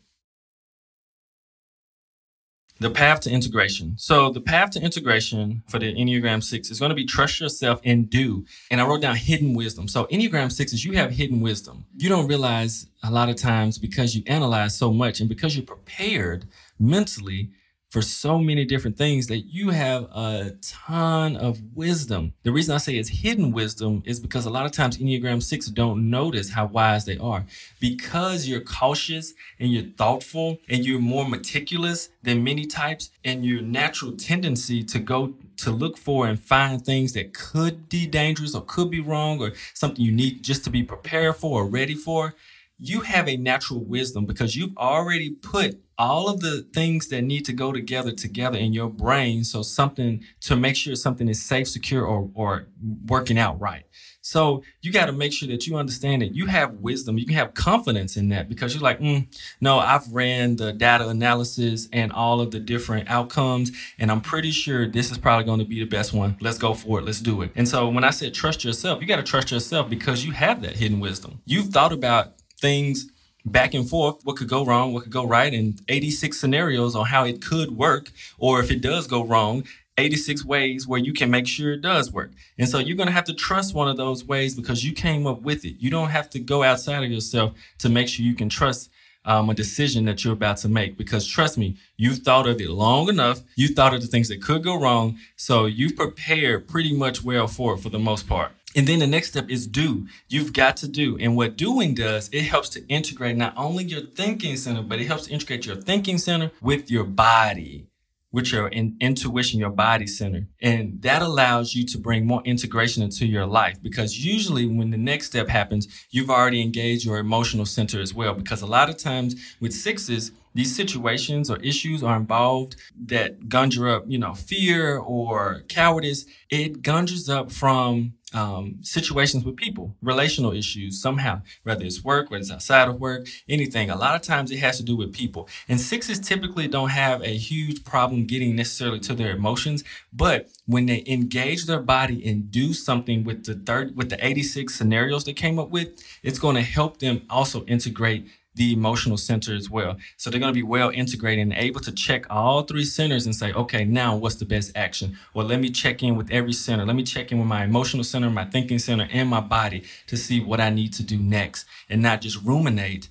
The 2.80 2.90
path 2.90 3.20
to 3.20 3.30
integration. 3.30 3.94
So 3.96 4.30
the 4.30 4.40
path 4.40 4.70
to 4.70 4.80
integration 4.80 5.62
for 5.68 5.78
the 5.78 5.94
Enneagram 5.94 6.42
6 6.42 6.70
is 6.70 6.80
going 6.80 6.88
to 6.88 6.96
be 6.96 7.04
trust 7.04 7.38
yourself 7.38 7.80
and 7.84 8.10
do. 8.10 8.44
And 8.70 8.80
I 8.80 8.86
wrote 8.86 9.02
down 9.02 9.14
hidden 9.14 9.54
wisdom. 9.54 9.86
So 9.86 10.06
Enneagram 10.06 10.50
6 10.50 10.72
is 10.72 10.84
you 10.84 10.92
have 10.94 11.12
hidden 11.12 11.40
wisdom. 11.40 11.84
You 11.96 12.08
don't 12.08 12.26
realize 12.26 12.86
a 13.04 13.10
lot 13.10 13.28
of 13.28 13.36
times 13.36 13.78
because 13.78 14.16
you 14.16 14.22
analyze 14.26 14.76
so 14.76 14.92
much 14.92 15.20
and 15.20 15.28
because 15.28 15.56
you're 15.56 15.66
prepared 15.66 16.46
mentally 16.80 17.50
for 17.92 18.00
so 18.00 18.38
many 18.38 18.64
different 18.64 18.96
things 18.96 19.26
that 19.26 19.40
you 19.40 19.68
have 19.68 20.04
a 20.14 20.56
ton 20.62 21.36
of 21.36 21.60
wisdom. 21.74 22.32
The 22.42 22.50
reason 22.50 22.74
I 22.74 22.78
say 22.78 22.94
it's 22.94 23.10
hidden 23.10 23.52
wisdom 23.52 24.02
is 24.06 24.18
because 24.18 24.46
a 24.46 24.50
lot 24.50 24.64
of 24.64 24.72
times 24.72 24.96
Enneagram 24.96 25.42
6 25.42 25.66
don't 25.66 26.08
notice 26.08 26.48
how 26.48 26.64
wise 26.64 27.04
they 27.04 27.18
are. 27.18 27.44
Because 27.80 28.48
you're 28.48 28.62
cautious 28.62 29.34
and 29.60 29.70
you're 29.70 29.92
thoughtful 29.98 30.56
and 30.70 30.86
you're 30.86 31.00
more 31.00 31.28
meticulous 31.28 32.08
than 32.22 32.42
many 32.42 32.64
types 32.64 33.10
and 33.26 33.44
your 33.44 33.60
natural 33.60 34.12
tendency 34.12 34.82
to 34.84 34.98
go 34.98 35.34
to 35.58 35.70
look 35.70 35.98
for 35.98 36.26
and 36.26 36.40
find 36.40 36.82
things 36.82 37.12
that 37.12 37.34
could 37.34 37.90
be 37.90 38.06
dangerous 38.06 38.54
or 38.54 38.62
could 38.62 38.90
be 38.90 39.00
wrong 39.00 39.38
or 39.38 39.52
something 39.74 40.02
you 40.02 40.12
need 40.12 40.42
just 40.42 40.64
to 40.64 40.70
be 40.70 40.82
prepared 40.82 41.36
for 41.36 41.60
or 41.60 41.66
ready 41.66 41.94
for 41.94 42.34
you 42.78 43.00
have 43.02 43.28
a 43.28 43.36
natural 43.36 43.84
wisdom 43.84 44.26
because 44.26 44.56
you've 44.56 44.76
already 44.76 45.30
put 45.30 45.80
all 45.98 46.28
of 46.28 46.40
the 46.40 46.66
things 46.74 47.08
that 47.08 47.22
need 47.22 47.44
to 47.44 47.52
go 47.52 47.70
together 47.70 48.10
together 48.10 48.58
in 48.58 48.72
your 48.72 48.88
brain 48.88 49.44
so 49.44 49.62
something 49.62 50.20
to 50.40 50.56
make 50.56 50.74
sure 50.74 50.96
something 50.96 51.28
is 51.28 51.40
safe 51.40 51.68
secure 51.68 52.04
or, 52.04 52.28
or 52.34 52.66
working 53.06 53.38
out 53.38 53.60
right. 53.60 53.84
So 54.20 54.62
you 54.80 54.92
got 54.92 55.06
to 55.06 55.12
make 55.12 55.32
sure 55.32 55.48
that 55.48 55.66
you 55.66 55.76
understand 55.76 56.22
that 56.22 56.34
you 56.34 56.46
have 56.46 56.74
wisdom 56.74 57.18
you 57.18 57.26
can 57.26 57.34
have 57.34 57.54
confidence 57.54 58.16
in 58.16 58.30
that 58.30 58.48
because 58.48 58.74
you're 58.74 58.82
like 58.82 59.00
mm, 59.00 59.26
no 59.60 59.78
i've 59.78 60.08
ran 60.12 60.56
the 60.56 60.72
data 60.72 61.08
analysis 61.08 61.88
and 61.92 62.12
all 62.12 62.40
of 62.40 62.52
the 62.52 62.60
different 62.60 63.10
outcomes 63.10 63.72
and 63.98 64.10
i'm 64.10 64.20
pretty 64.20 64.50
sure 64.50 64.86
this 64.86 65.10
is 65.10 65.18
probably 65.18 65.44
going 65.44 65.58
to 65.58 65.64
be 65.64 65.80
the 65.80 65.86
best 65.86 66.12
one. 66.12 66.36
Let's 66.40 66.58
go 66.58 66.72
for 66.74 66.98
it. 67.00 67.04
Let's 67.04 67.20
do 67.20 67.42
it. 67.42 67.50
And 67.54 67.68
so 67.68 67.88
when 67.88 68.04
i 68.04 68.10
said 68.10 68.34
trust 68.34 68.64
yourself 68.64 69.00
you 69.00 69.06
got 69.06 69.16
to 69.16 69.22
trust 69.22 69.50
yourself 69.50 69.90
because 69.90 70.24
you 70.24 70.32
have 70.32 70.62
that 70.62 70.76
hidden 70.76 71.00
wisdom. 71.00 71.40
You've 71.44 71.68
thought 71.68 71.92
about 71.92 72.41
things 72.62 73.10
back 73.44 73.74
and 73.74 73.90
forth 73.90 74.20
what 74.22 74.36
could 74.36 74.48
go 74.48 74.64
wrong 74.64 74.92
what 74.92 75.02
could 75.02 75.12
go 75.12 75.26
right 75.26 75.52
and 75.52 75.80
86 75.88 76.38
scenarios 76.38 76.94
on 76.94 77.06
how 77.06 77.24
it 77.24 77.42
could 77.42 77.72
work 77.72 78.12
or 78.38 78.60
if 78.60 78.70
it 78.70 78.80
does 78.80 79.08
go 79.08 79.24
wrong 79.24 79.64
86 79.98 80.44
ways 80.44 80.88
where 80.88 81.00
you 81.00 81.12
can 81.12 81.30
make 81.30 81.46
sure 81.46 81.72
it 81.72 81.82
does 81.82 82.12
work. 82.12 82.32
And 82.58 82.68
so 82.68 82.78
you're 82.78 82.96
going 82.96 83.08
to 83.08 83.12
have 83.12 83.24
to 83.24 83.34
trust 83.34 83.74
one 83.74 83.88
of 83.88 83.96
those 83.96 84.24
ways 84.24 84.54
because 84.54 84.84
you 84.84 84.92
came 84.92 85.26
up 85.26 85.42
with 85.42 85.64
it. 85.64 85.76
You 85.78 85.90
don't 85.90 86.08
have 86.08 86.30
to 86.30 86.38
go 86.38 86.62
outside 86.62 87.04
of 87.04 87.10
yourself 87.10 87.52
to 87.78 87.88
make 87.88 88.08
sure 88.08 88.24
you 88.24 88.34
can 88.34 88.48
trust 88.48 88.90
um, 89.24 89.50
a 89.50 89.54
decision 89.54 90.04
that 90.06 90.24
you're 90.24 90.32
about 90.32 90.56
to 90.58 90.68
make 90.68 90.96
because 90.96 91.26
trust 91.26 91.56
me 91.56 91.76
you've 91.96 92.18
thought 92.18 92.48
of 92.48 92.60
it 92.60 92.70
long 92.70 93.08
enough. 93.08 93.42
You 93.54 93.68
thought 93.68 93.94
of 93.94 94.00
the 94.00 94.06
things 94.06 94.28
that 94.28 94.42
could 94.42 94.64
go 94.64 94.80
wrong. 94.80 95.18
So 95.36 95.66
you've 95.66 95.94
prepared 95.94 96.68
pretty 96.68 96.96
much 96.96 97.22
well 97.22 97.46
for 97.46 97.74
it 97.74 97.78
for 97.78 97.90
the 97.90 97.98
most 97.98 98.26
part 98.26 98.52
and 98.74 98.86
then 98.86 99.00
the 99.00 99.06
next 99.06 99.28
step 99.28 99.50
is 99.50 99.66
do. 99.66 100.06
You've 100.28 100.52
got 100.52 100.76
to 100.78 100.88
do. 100.88 101.18
And 101.18 101.36
what 101.36 101.56
doing 101.56 101.94
does, 101.94 102.28
it 102.32 102.42
helps 102.42 102.68
to 102.70 102.86
integrate 102.86 103.36
not 103.36 103.54
only 103.56 103.84
your 103.84 104.00
thinking 104.00 104.56
center, 104.56 104.82
but 104.82 105.00
it 105.00 105.06
helps 105.06 105.26
to 105.26 105.32
integrate 105.32 105.66
your 105.66 105.76
thinking 105.76 106.18
center 106.18 106.50
with 106.62 106.90
your 106.90 107.04
body, 107.04 107.86
with 108.30 108.50
your 108.50 108.68
in, 108.68 108.96
intuition, 109.00 109.60
your 109.60 109.70
body 109.70 110.06
center. 110.06 110.46
And 110.62 111.02
that 111.02 111.20
allows 111.20 111.74
you 111.74 111.84
to 111.86 111.98
bring 111.98 112.26
more 112.26 112.42
integration 112.44 113.02
into 113.02 113.26
your 113.26 113.46
life 113.46 113.82
because 113.82 114.24
usually 114.24 114.66
when 114.66 114.90
the 114.90 114.96
next 114.96 115.26
step 115.26 115.48
happens, 115.48 115.86
you've 116.10 116.30
already 116.30 116.62
engaged 116.62 117.04
your 117.04 117.18
emotional 117.18 117.66
center 117.66 118.00
as 118.00 118.14
well. 118.14 118.32
Because 118.34 118.62
a 118.62 118.66
lot 118.66 118.88
of 118.88 118.96
times 118.96 119.34
with 119.60 119.74
sixes, 119.74 120.32
these 120.54 120.74
situations 120.74 121.50
or 121.50 121.56
issues 121.58 122.02
are 122.02 122.16
involved 122.16 122.76
that 123.06 123.50
conjure 123.50 123.88
up, 123.88 124.04
you 124.06 124.18
know, 124.18 124.34
fear 124.34 124.98
or 124.98 125.62
cowardice. 125.68 126.26
It 126.50 126.84
conjures 126.84 127.28
up 127.28 127.50
from 127.50 128.14
um, 128.34 128.76
situations 128.82 129.44
with 129.44 129.56
people, 129.56 129.94
relational 130.02 130.52
issues 130.52 131.00
somehow, 131.00 131.42
whether 131.62 131.84
it's 131.84 132.04
work, 132.04 132.30
whether 132.30 132.40
it's 132.40 132.50
outside 132.50 132.88
of 132.88 133.00
work, 133.00 133.26
anything. 133.48 133.90
A 133.90 133.96
lot 133.96 134.14
of 134.14 134.22
times 134.22 134.50
it 134.50 134.58
has 134.58 134.76
to 134.78 134.82
do 134.82 134.96
with 134.96 135.12
people. 135.12 135.48
And 135.68 135.80
sixes 135.80 136.18
typically 136.18 136.68
don't 136.68 136.90
have 136.90 137.22
a 137.22 137.36
huge 137.36 137.84
problem 137.84 138.26
getting 138.26 138.56
necessarily 138.56 139.00
to 139.00 139.14
their 139.14 139.34
emotions, 139.34 139.84
but 140.12 140.48
when 140.66 140.86
they 140.86 141.04
engage 141.06 141.66
their 141.66 141.80
body 141.80 142.28
and 142.28 142.50
do 142.50 142.72
something 142.72 143.24
with 143.24 143.44
the 143.44 143.54
third, 143.54 143.96
with 143.96 144.10
the 144.10 144.24
86 144.24 144.74
scenarios 144.74 145.24
they 145.24 145.32
came 145.32 145.58
up 145.58 145.70
with, 145.70 146.02
it's 146.22 146.38
going 146.38 146.56
to 146.56 146.62
help 146.62 146.98
them 146.98 147.22
also 147.28 147.64
integrate 147.64 148.26
the 148.54 148.72
emotional 148.72 149.16
center 149.16 149.54
as 149.54 149.70
well. 149.70 149.96
So 150.16 150.28
they're 150.28 150.40
going 150.40 150.52
to 150.52 150.58
be 150.58 150.62
well 150.62 150.90
integrated 150.90 151.42
and 151.42 151.52
able 151.54 151.80
to 151.80 151.92
check 151.92 152.26
all 152.28 152.62
three 152.62 152.84
centers 152.84 153.24
and 153.24 153.34
say, 153.34 153.52
okay, 153.52 153.84
now 153.84 154.14
what's 154.14 154.34
the 154.36 154.44
best 154.44 154.72
action? 154.76 155.16
Well, 155.34 155.46
let 155.46 155.60
me 155.60 155.70
check 155.70 156.02
in 156.02 156.16
with 156.16 156.30
every 156.30 156.52
center. 156.52 156.84
Let 156.84 156.96
me 156.96 157.02
check 157.02 157.32
in 157.32 157.38
with 157.38 157.48
my 157.48 157.64
emotional 157.64 158.04
center, 158.04 158.28
my 158.30 158.44
thinking 158.44 158.78
center, 158.78 159.08
and 159.10 159.28
my 159.28 159.40
body 159.40 159.84
to 160.08 160.16
see 160.16 160.40
what 160.40 160.60
I 160.60 160.70
need 160.70 160.92
to 160.94 161.02
do 161.02 161.18
next 161.18 161.66
and 161.88 162.02
not 162.02 162.20
just 162.20 162.42
ruminate 162.42 163.08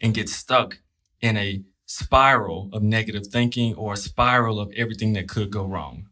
and 0.00 0.14
get 0.14 0.28
stuck 0.28 0.78
in 1.20 1.36
a 1.36 1.62
spiral 1.86 2.70
of 2.72 2.82
negative 2.82 3.26
thinking 3.26 3.74
or 3.74 3.94
a 3.94 3.96
spiral 3.96 4.60
of 4.60 4.72
everything 4.76 5.12
that 5.14 5.28
could 5.28 5.50
go 5.50 5.64
wrong. 5.64 6.06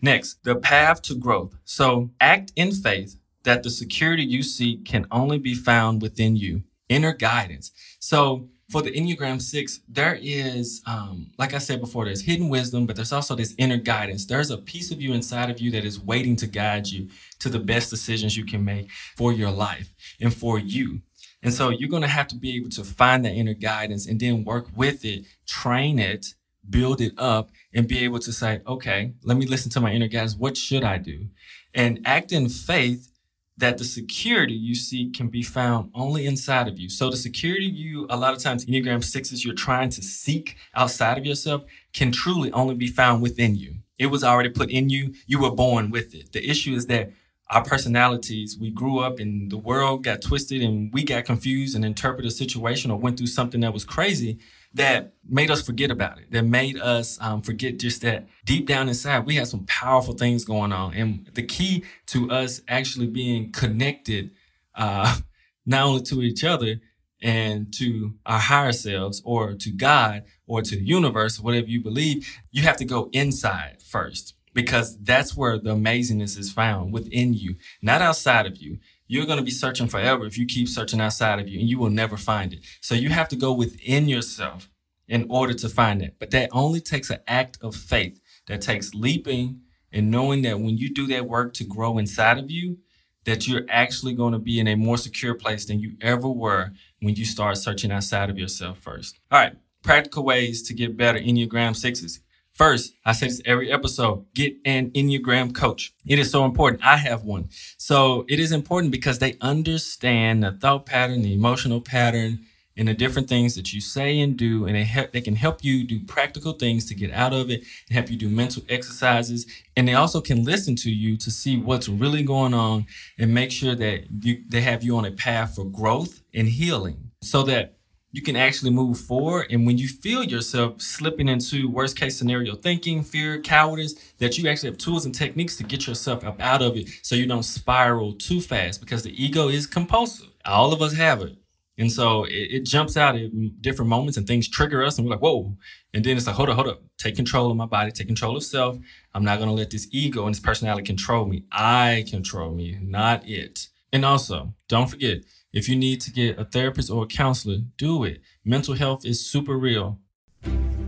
Next, 0.00 0.44
the 0.44 0.54
path 0.54 1.02
to 1.02 1.14
growth. 1.14 1.56
So 1.64 2.10
act 2.20 2.52
in 2.56 2.72
faith 2.72 3.16
that 3.44 3.62
the 3.62 3.70
security 3.70 4.22
you 4.22 4.42
seek 4.42 4.84
can 4.84 5.06
only 5.10 5.38
be 5.38 5.54
found 5.54 6.02
within 6.02 6.36
you 6.36 6.62
inner 6.88 7.12
guidance. 7.12 7.70
So 7.98 8.48
for 8.70 8.82
the 8.82 8.90
Enneagram 8.90 9.40
Six, 9.40 9.80
there 9.88 10.18
is, 10.20 10.82
um, 10.86 11.30
like 11.38 11.54
I 11.54 11.58
said 11.58 11.80
before, 11.80 12.04
there's 12.04 12.22
hidden 12.22 12.48
wisdom, 12.48 12.86
but 12.86 12.96
there's 12.96 13.12
also 13.12 13.34
this 13.34 13.54
inner 13.58 13.76
guidance. 13.76 14.26
There's 14.26 14.50
a 14.50 14.58
piece 14.58 14.90
of 14.90 15.00
you 15.00 15.12
inside 15.12 15.50
of 15.50 15.60
you 15.60 15.70
that 15.72 15.84
is 15.84 16.00
waiting 16.00 16.36
to 16.36 16.46
guide 16.46 16.86
you 16.86 17.08
to 17.40 17.48
the 17.48 17.58
best 17.58 17.90
decisions 17.90 18.36
you 18.36 18.44
can 18.44 18.64
make 18.64 18.90
for 19.16 19.32
your 19.32 19.50
life 19.50 19.94
and 20.20 20.34
for 20.34 20.58
you. 20.58 21.02
And 21.42 21.52
so 21.52 21.68
you're 21.68 21.90
going 21.90 22.02
to 22.02 22.08
have 22.08 22.28
to 22.28 22.36
be 22.36 22.56
able 22.56 22.70
to 22.70 22.84
find 22.84 23.24
that 23.24 23.34
inner 23.34 23.52
guidance 23.54 24.06
and 24.06 24.18
then 24.18 24.44
work 24.44 24.68
with 24.74 25.04
it, 25.04 25.24
train 25.46 25.98
it, 25.98 26.34
build 26.68 27.02
it 27.02 27.12
up, 27.18 27.50
and 27.74 27.86
be 27.86 27.98
able 27.98 28.18
to 28.20 28.32
say, 28.32 28.62
okay, 28.66 29.12
let 29.22 29.36
me 29.36 29.46
listen 29.46 29.70
to 29.72 29.80
my 29.80 29.92
inner 29.92 30.08
guidance. 30.08 30.36
What 30.36 30.56
should 30.56 30.84
I 30.84 30.96
do? 30.96 31.26
And 31.74 32.00
act 32.06 32.32
in 32.32 32.48
faith 32.48 33.10
that 33.56 33.78
the 33.78 33.84
security 33.84 34.54
you 34.54 34.74
seek 34.74 35.14
can 35.14 35.28
be 35.28 35.42
found 35.42 35.90
only 35.94 36.26
inside 36.26 36.66
of 36.66 36.78
you. 36.78 36.88
So 36.88 37.08
the 37.08 37.16
security 37.16 37.66
you, 37.66 38.06
a 38.10 38.16
lot 38.16 38.34
of 38.34 38.40
times, 38.40 38.66
Enneagram 38.66 39.02
sixes, 39.04 39.44
you're 39.44 39.54
trying 39.54 39.90
to 39.90 40.02
seek 40.02 40.56
outside 40.74 41.18
of 41.18 41.26
yourself 41.26 41.62
can 41.92 42.10
truly 42.10 42.50
only 42.52 42.74
be 42.74 42.88
found 42.88 43.22
within 43.22 43.54
you. 43.54 43.76
It 43.98 44.06
was 44.06 44.24
already 44.24 44.48
put 44.48 44.70
in 44.70 44.88
you. 44.88 45.14
You 45.26 45.40
were 45.40 45.52
born 45.52 45.90
with 45.90 46.14
it. 46.14 46.32
The 46.32 46.48
issue 46.48 46.74
is 46.74 46.86
that 46.86 47.12
our 47.50 47.62
personalities, 47.62 48.58
we 48.58 48.70
grew 48.70 48.98
up 48.98 49.20
and 49.20 49.50
the 49.50 49.58
world 49.58 50.02
got 50.02 50.20
twisted 50.20 50.62
and 50.62 50.92
we 50.92 51.04
got 51.04 51.24
confused 51.24 51.76
and 51.76 51.84
interpreted 51.84 52.28
a 52.28 52.34
situation 52.34 52.90
or 52.90 52.98
went 52.98 53.18
through 53.18 53.28
something 53.28 53.60
that 53.60 53.72
was 53.72 53.84
crazy 53.84 54.38
that 54.74 55.14
made 55.26 55.50
us 55.50 55.62
forget 55.62 55.90
about 55.90 56.18
it, 56.18 56.30
that 56.32 56.44
made 56.44 56.78
us 56.78 57.16
um, 57.20 57.40
forget 57.42 57.78
just 57.78 58.02
that 58.02 58.26
deep 58.44 58.66
down 58.66 58.88
inside, 58.88 59.24
we 59.24 59.36
have 59.36 59.48
some 59.48 59.64
powerful 59.66 60.14
things 60.14 60.44
going 60.44 60.72
on. 60.72 60.94
And 60.94 61.30
the 61.34 61.42
key 61.42 61.84
to 62.06 62.30
us 62.30 62.60
actually 62.68 63.06
being 63.06 63.52
connected, 63.52 64.32
uh, 64.74 65.16
not 65.66 65.84
only 65.84 66.02
to 66.02 66.22
each 66.22 66.44
other 66.44 66.80
and 67.22 67.72
to 67.74 68.14
our 68.26 68.38
higher 68.38 68.72
selves 68.72 69.22
or 69.24 69.54
to 69.54 69.70
God 69.70 70.24
or 70.46 70.60
to 70.60 70.76
the 70.76 70.84
universe, 70.84 71.40
whatever 71.40 71.68
you 71.68 71.80
believe, 71.80 72.28
you 72.50 72.62
have 72.62 72.76
to 72.78 72.84
go 72.84 73.08
inside 73.12 73.80
first 73.80 74.34
because 74.52 74.98
that's 74.98 75.36
where 75.36 75.58
the 75.58 75.74
amazingness 75.74 76.38
is 76.38 76.52
found 76.52 76.92
within 76.92 77.32
you, 77.34 77.56
not 77.80 78.02
outside 78.02 78.46
of 78.46 78.56
you 78.58 78.78
you're 79.14 79.26
going 79.26 79.38
to 79.38 79.44
be 79.44 79.50
searching 79.50 79.86
forever 79.86 80.26
if 80.26 80.36
you 80.36 80.44
keep 80.44 80.68
searching 80.68 81.00
outside 81.00 81.38
of 81.38 81.48
you 81.48 81.60
and 81.60 81.68
you 81.68 81.78
will 81.78 81.90
never 81.90 82.16
find 82.16 82.52
it. 82.52 82.60
So 82.80 82.94
you 82.96 83.10
have 83.10 83.28
to 83.28 83.36
go 83.36 83.52
within 83.52 84.08
yourself 84.08 84.68
in 85.06 85.26
order 85.30 85.54
to 85.54 85.68
find 85.68 86.02
it. 86.02 86.16
But 86.18 86.32
that 86.32 86.50
only 86.52 86.80
takes 86.80 87.10
an 87.10 87.20
act 87.28 87.58
of 87.62 87.76
faith 87.76 88.20
that 88.48 88.60
takes 88.60 88.92
leaping 88.92 89.60
and 89.92 90.10
knowing 90.10 90.42
that 90.42 90.58
when 90.58 90.76
you 90.76 90.92
do 90.92 91.06
that 91.06 91.28
work 91.28 91.54
to 91.54 91.64
grow 91.64 91.98
inside 91.98 92.38
of 92.38 92.50
you, 92.50 92.78
that 93.24 93.46
you're 93.46 93.64
actually 93.68 94.14
going 94.14 94.32
to 94.32 94.38
be 94.38 94.58
in 94.58 94.66
a 94.66 94.74
more 94.74 94.98
secure 94.98 95.34
place 95.34 95.64
than 95.64 95.80
you 95.80 95.92
ever 96.00 96.28
were 96.28 96.72
when 97.00 97.14
you 97.14 97.24
start 97.24 97.56
searching 97.56 97.92
outside 97.92 98.28
of 98.30 98.38
yourself 98.38 98.78
first. 98.78 99.20
All 99.30 99.38
right, 99.38 99.54
practical 99.82 100.24
ways 100.24 100.62
to 100.64 100.74
get 100.74 100.96
better 100.96 101.20
Enneagram 101.20 101.76
sixes. 101.76 102.20
First, 102.54 102.94
I 103.04 103.12
say 103.12 103.26
this 103.26 103.42
every 103.44 103.72
episode 103.72 104.26
get 104.32 104.54
an 104.64 104.92
Enneagram 104.92 105.52
coach. 105.52 105.92
It 106.06 106.20
is 106.20 106.30
so 106.30 106.44
important. 106.44 106.84
I 106.84 106.96
have 106.96 107.24
one. 107.24 107.48
So 107.78 108.24
it 108.28 108.38
is 108.38 108.52
important 108.52 108.92
because 108.92 109.18
they 109.18 109.36
understand 109.40 110.44
the 110.44 110.52
thought 110.52 110.86
pattern, 110.86 111.22
the 111.22 111.34
emotional 111.34 111.80
pattern, 111.80 112.46
and 112.76 112.86
the 112.86 112.94
different 112.94 113.28
things 113.28 113.56
that 113.56 113.72
you 113.72 113.80
say 113.80 114.20
and 114.20 114.36
do. 114.36 114.66
And 114.66 114.76
they, 114.76 114.84
help, 114.84 115.10
they 115.10 115.20
can 115.20 115.34
help 115.34 115.64
you 115.64 115.84
do 115.84 115.98
practical 116.04 116.52
things 116.52 116.86
to 116.86 116.94
get 116.94 117.10
out 117.10 117.32
of 117.32 117.50
it 117.50 117.64
and 117.88 117.96
help 117.96 118.08
you 118.08 118.16
do 118.16 118.28
mental 118.28 118.62
exercises. 118.68 119.46
And 119.76 119.88
they 119.88 119.94
also 119.94 120.20
can 120.20 120.44
listen 120.44 120.76
to 120.76 120.90
you 120.92 121.16
to 121.16 121.32
see 121.32 121.58
what's 121.58 121.88
really 121.88 122.22
going 122.22 122.54
on 122.54 122.86
and 123.18 123.34
make 123.34 123.50
sure 123.50 123.74
that 123.74 124.04
you, 124.22 124.44
they 124.48 124.60
have 124.60 124.84
you 124.84 124.96
on 124.96 125.04
a 125.04 125.10
path 125.10 125.56
for 125.56 125.64
growth 125.64 126.22
and 126.32 126.48
healing 126.48 127.10
so 127.20 127.42
that 127.42 127.78
you 128.14 128.22
can 128.22 128.36
actually 128.36 128.70
move 128.70 128.96
forward. 128.96 129.48
And 129.50 129.66
when 129.66 129.76
you 129.76 129.88
feel 129.88 130.22
yourself 130.22 130.80
slipping 130.80 131.28
into 131.28 131.68
worst 131.68 131.98
case 131.98 132.16
scenario 132.16 132.54
thinking, 132.54 133.02
fear, 133.02 133.40
cowardice, 133.40 133.94
that 134.18 134.38
you 134.38 134.48
actually 134.48 134.68
have 134.68 134.78
tools 134.78 135.04
and 135.04 135.12
techniques 135.12 135.56
to 135.56 135.64
get 135.64 135.88
yourself 135.88 136.22
up 136.24 136.40
out 136.40 136.62
of 136.62 136.76
it 136.76 136.88
so 137.02 137.16
you 137.16 137.26
don't 137.26 137.42
spiral 137.42 138.12
too 138.12 138.40
fast 138.40 138.80
because 138.80 139.02
the 139.02 139.10
ego 139.20 139.48
is 139.48 139.66
compulsive. 139.66 140.28
All 140.44 140.72
of 140.72 140.80
us 140.80 140.94
have 140.94 141.22
it. 141.22 141.36
And 141.76 141.90
so 141.90 142.22
it, 142.22 142.30
it 142.30 142.66
jumps 142.66 142.96
out 142.96 143.16
at 143.16 143.32
different 143.60 143.88
moments 143.88 144.16
and 144.16 144.28
things 144.28 144.46
trigger 144.48 144.84
us 144.84 144.96
and 144.96 145.04
we're 145.04 145.14
like, 145.14 145.22
whoa. 145.22 145.56
And 145.92 146.04
then 146.04 146.16
it's 146.16 146.28
like, 146.28 146.36
hold 146.36 146.50
up, 146.50 146.54
hold 146.54 146.68
up. 146.68 146.82
Take 146.98 147.16
control 147.16 147.50
of 147.50 147.56
my 147.56 147.66
body, 147.66 147.90
take 147.90 148.06
control 148.06 148.36
of 148.36 148.44
self. 148.44 148.78
I'm 149.12 149.24
not 149.24 149.38
going 149.38 149.48
to 149.48 149.54
let 149.56 149.70
this 149.70 149.88
ego 149.90 150.24
and 150.26 150.32
this 150.32 150.40
personality 150.40 150.84
control 150.84 151.26
me. 151.26 151.46
I 151.50 152.04
control 152.08 152.52
me, 152.52 152.78
not 152.80 153.28
it. 153.28 153.66
And 153.92 154.04
also, 154.04 154.54
don't 154.68 154.88
forget, 154.88 155.24
if 155.54 155.68
you 155.68 155.76
need 155.76 156.00
to 156.00 156.10
get 156.10 156.36
a 156.36 156.44
therapist 156.44 156.90
or 156.90 157.04
a 157.04 157.06
counselor, 157.06 157.58
do 157.78 158.02
it. 158.02 158.20
Mental 158.44 158.74
health 158.74 159.06
is 159.06 159.24
super 159.24 159.56
real. 159.56 160.00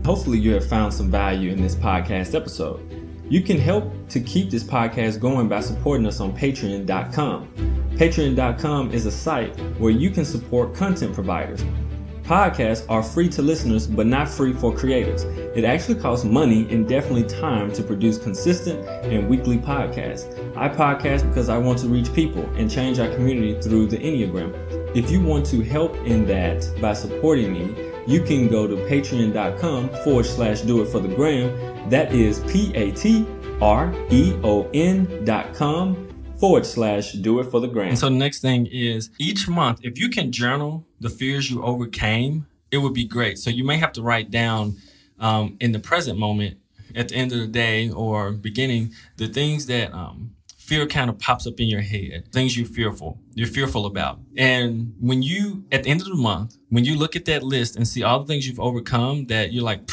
Hopefully, 0.05 0.37
you 0.37 0.53
have 0.53 0.67
found 0.67 0.93
some 0.93 1.09
value 1.09 1.51
in 1.51 1.61
this 1.61 1.73
podcast 1.73 2.35
episode. 2.35 2.81
You 3.29 3.41
can 3.41 3.57
help 3.57 3.91
to 4.09 4.19
keep 4.19 4.49
this 4.49 4.63
podcast 4.63 5.21
going 5.21 5.47
by 5.47 5.61
supporting 5.61 6.05
us 6.05 6.19
on 6.19 6.37
patreon.com. 6.37 7.47
Patreon.com 7.91 8.91
is 8.91 9.05
a 9.05 9.11
site 9.11 9.57
where 9.79 9.91
you 9.91 10.09
can 10.11 10.25
support 10.25 10.75
content 10.75 11.13
providers. 11.13 11.63
Podcasts 12.27 12.85
are 12.89 13.01
free 13.01 13.29
to 13.29 13.41
listeners, 13.41 13.87
but 13.87 14.05
not 14.05 14.27
free 14.27 14.51
for 14.51 14.75
creators. 14.75 15.23
It 15.23 15.63
actually 15.63 15.95
costs 15.95 16.25
money 16.25 16.67
and 16.69 16.85
definitely 16.85 17.23
time 17.23 17.71
to 17.71 17.81
produce 17.81 18.17
consistent 18.17 18.85
and 18.85 19.29
weekly 19.29 19.57
podcasts. 19.57 20.27
I 20.57 20.67
podcast 20.67 21.25
because 21.29 21.47
I 21.47 21.57
want 21.57 21.79
to 21.79 21.87
reach 21.87 22.13
people 22.13 22.43
and 22.57 22.69
change 22.69 22.99
our 22.99 23.07
community 23.07 23.57
through 23.61 23.87
the 23.87 23.97
Enneagram. 23.97 24.53
If 24.93 25.09
you 25.09 25.21
want 25.21 25.45
to 25.45 25.61
help 25.63 25.95
in 25.99 26.25
that 26.25 26.69
by 26.81 26.91
supporting 26.91 27.53
me, 27.53 27.93
you 28.05 28.21
can 28.21 28.49
go 28.49 28.67
to 28.67 28.75
patreon.com 28.75 29.89
forward 30.03 30.25
slash 30.25 30.61
do 30.61 30.81
it 30.81 30.89
for 30.89 30.99
the 30.99 31.15
gram. 31.15 31.89
That 31.89 32.11
is 32.11 32.41
P 32.51 32.75
A 32.75 32.91
T 32.91 33.25
R 33.61 33.93
E 34.11 34.37
O 34.43 34.69
N 34.73 35.23
dot 35.23 35.53
com 35.53 36.06
forward 36.39 36.65
slash 36.65 37.13
do 37.13 37.39
it 37.39 37.45
for 37.45 37.59
the 37.59 37.67
gram. 37.67 37.89
And 37.89 37.99
so 37.99 38.09
the 38.09 38.15
next 38.15 38.41
thing 38.41 38.67
is 38.67 39.09
each 39.19 39.47
month, 39.47 39.79
if 39.83 39.99
you 39.99 40.09
can 40.09 40.31
journal 40.31 40.85
the 40.99 41.09
fears 41.09 41.49
you 41.49 41.63
overcame, 41.63 42.47
it 42.71 42.77
would 42.77 42.93
be 42.93 43.05
great. 43.05 43.37
So 43.37 43.49
you 43.49 43.63
may 43.63 43.77
have 43.77 43.91
to 43.93 44.01
write 44.01 44.29
down 44.29 44.77
um, 45.19 45.57
in 45.59 45.71
the 45.71 45.79
present 45.79 46.19
moment, 46.19 46.57
at 46.95 47.09
the 47.09 47.15
end 47.15 47.31
of 47.31 47.39
the 47.39 47.47
day 47.47 47.89
or 47.89 48.31
beginning, 48.31 48.93
the 49.17 49.27
things 49.27 49.65
that 49.67 49.93
um, 49.93 50.31
fear 50.57 50.85
kind 50.85 51.09
of 51.09 51.19
pops 51.19 51.45
up 51.47 51.59
in 51.59 51.67
your 51.67 51.81
head, 51.81 52.27
things 52.31 52.57
you're 52.57 52.67
fearful, 52.67 53.19
you're 53.33 53.47
fearful 53.47 53.85
about. 53.85 54.19
And 54.37 54.93
when 54.99 55.21
you, 55.21 55.65
at 55.71 55.83
the 55.83 55.89
end 55.89 56.01
of 56.01 56.07
the 56.07 56.15
month, 56.15 56.57
when 56.69 56.85
you 56.85 56.95
look 56.95 57.15
at 57.15 57.25
that 57.25 57.43
list 57.43 57.75
and 57.75 57.87
see 57.87 58.03
all 58.03 58.19
the 58.19 58.25
things 58.25 58.47
you've 58.47 58.59
overcome 58.59 59.25
that 59.25 59.51
you're 59.53 59.63
like, 59.63 59.89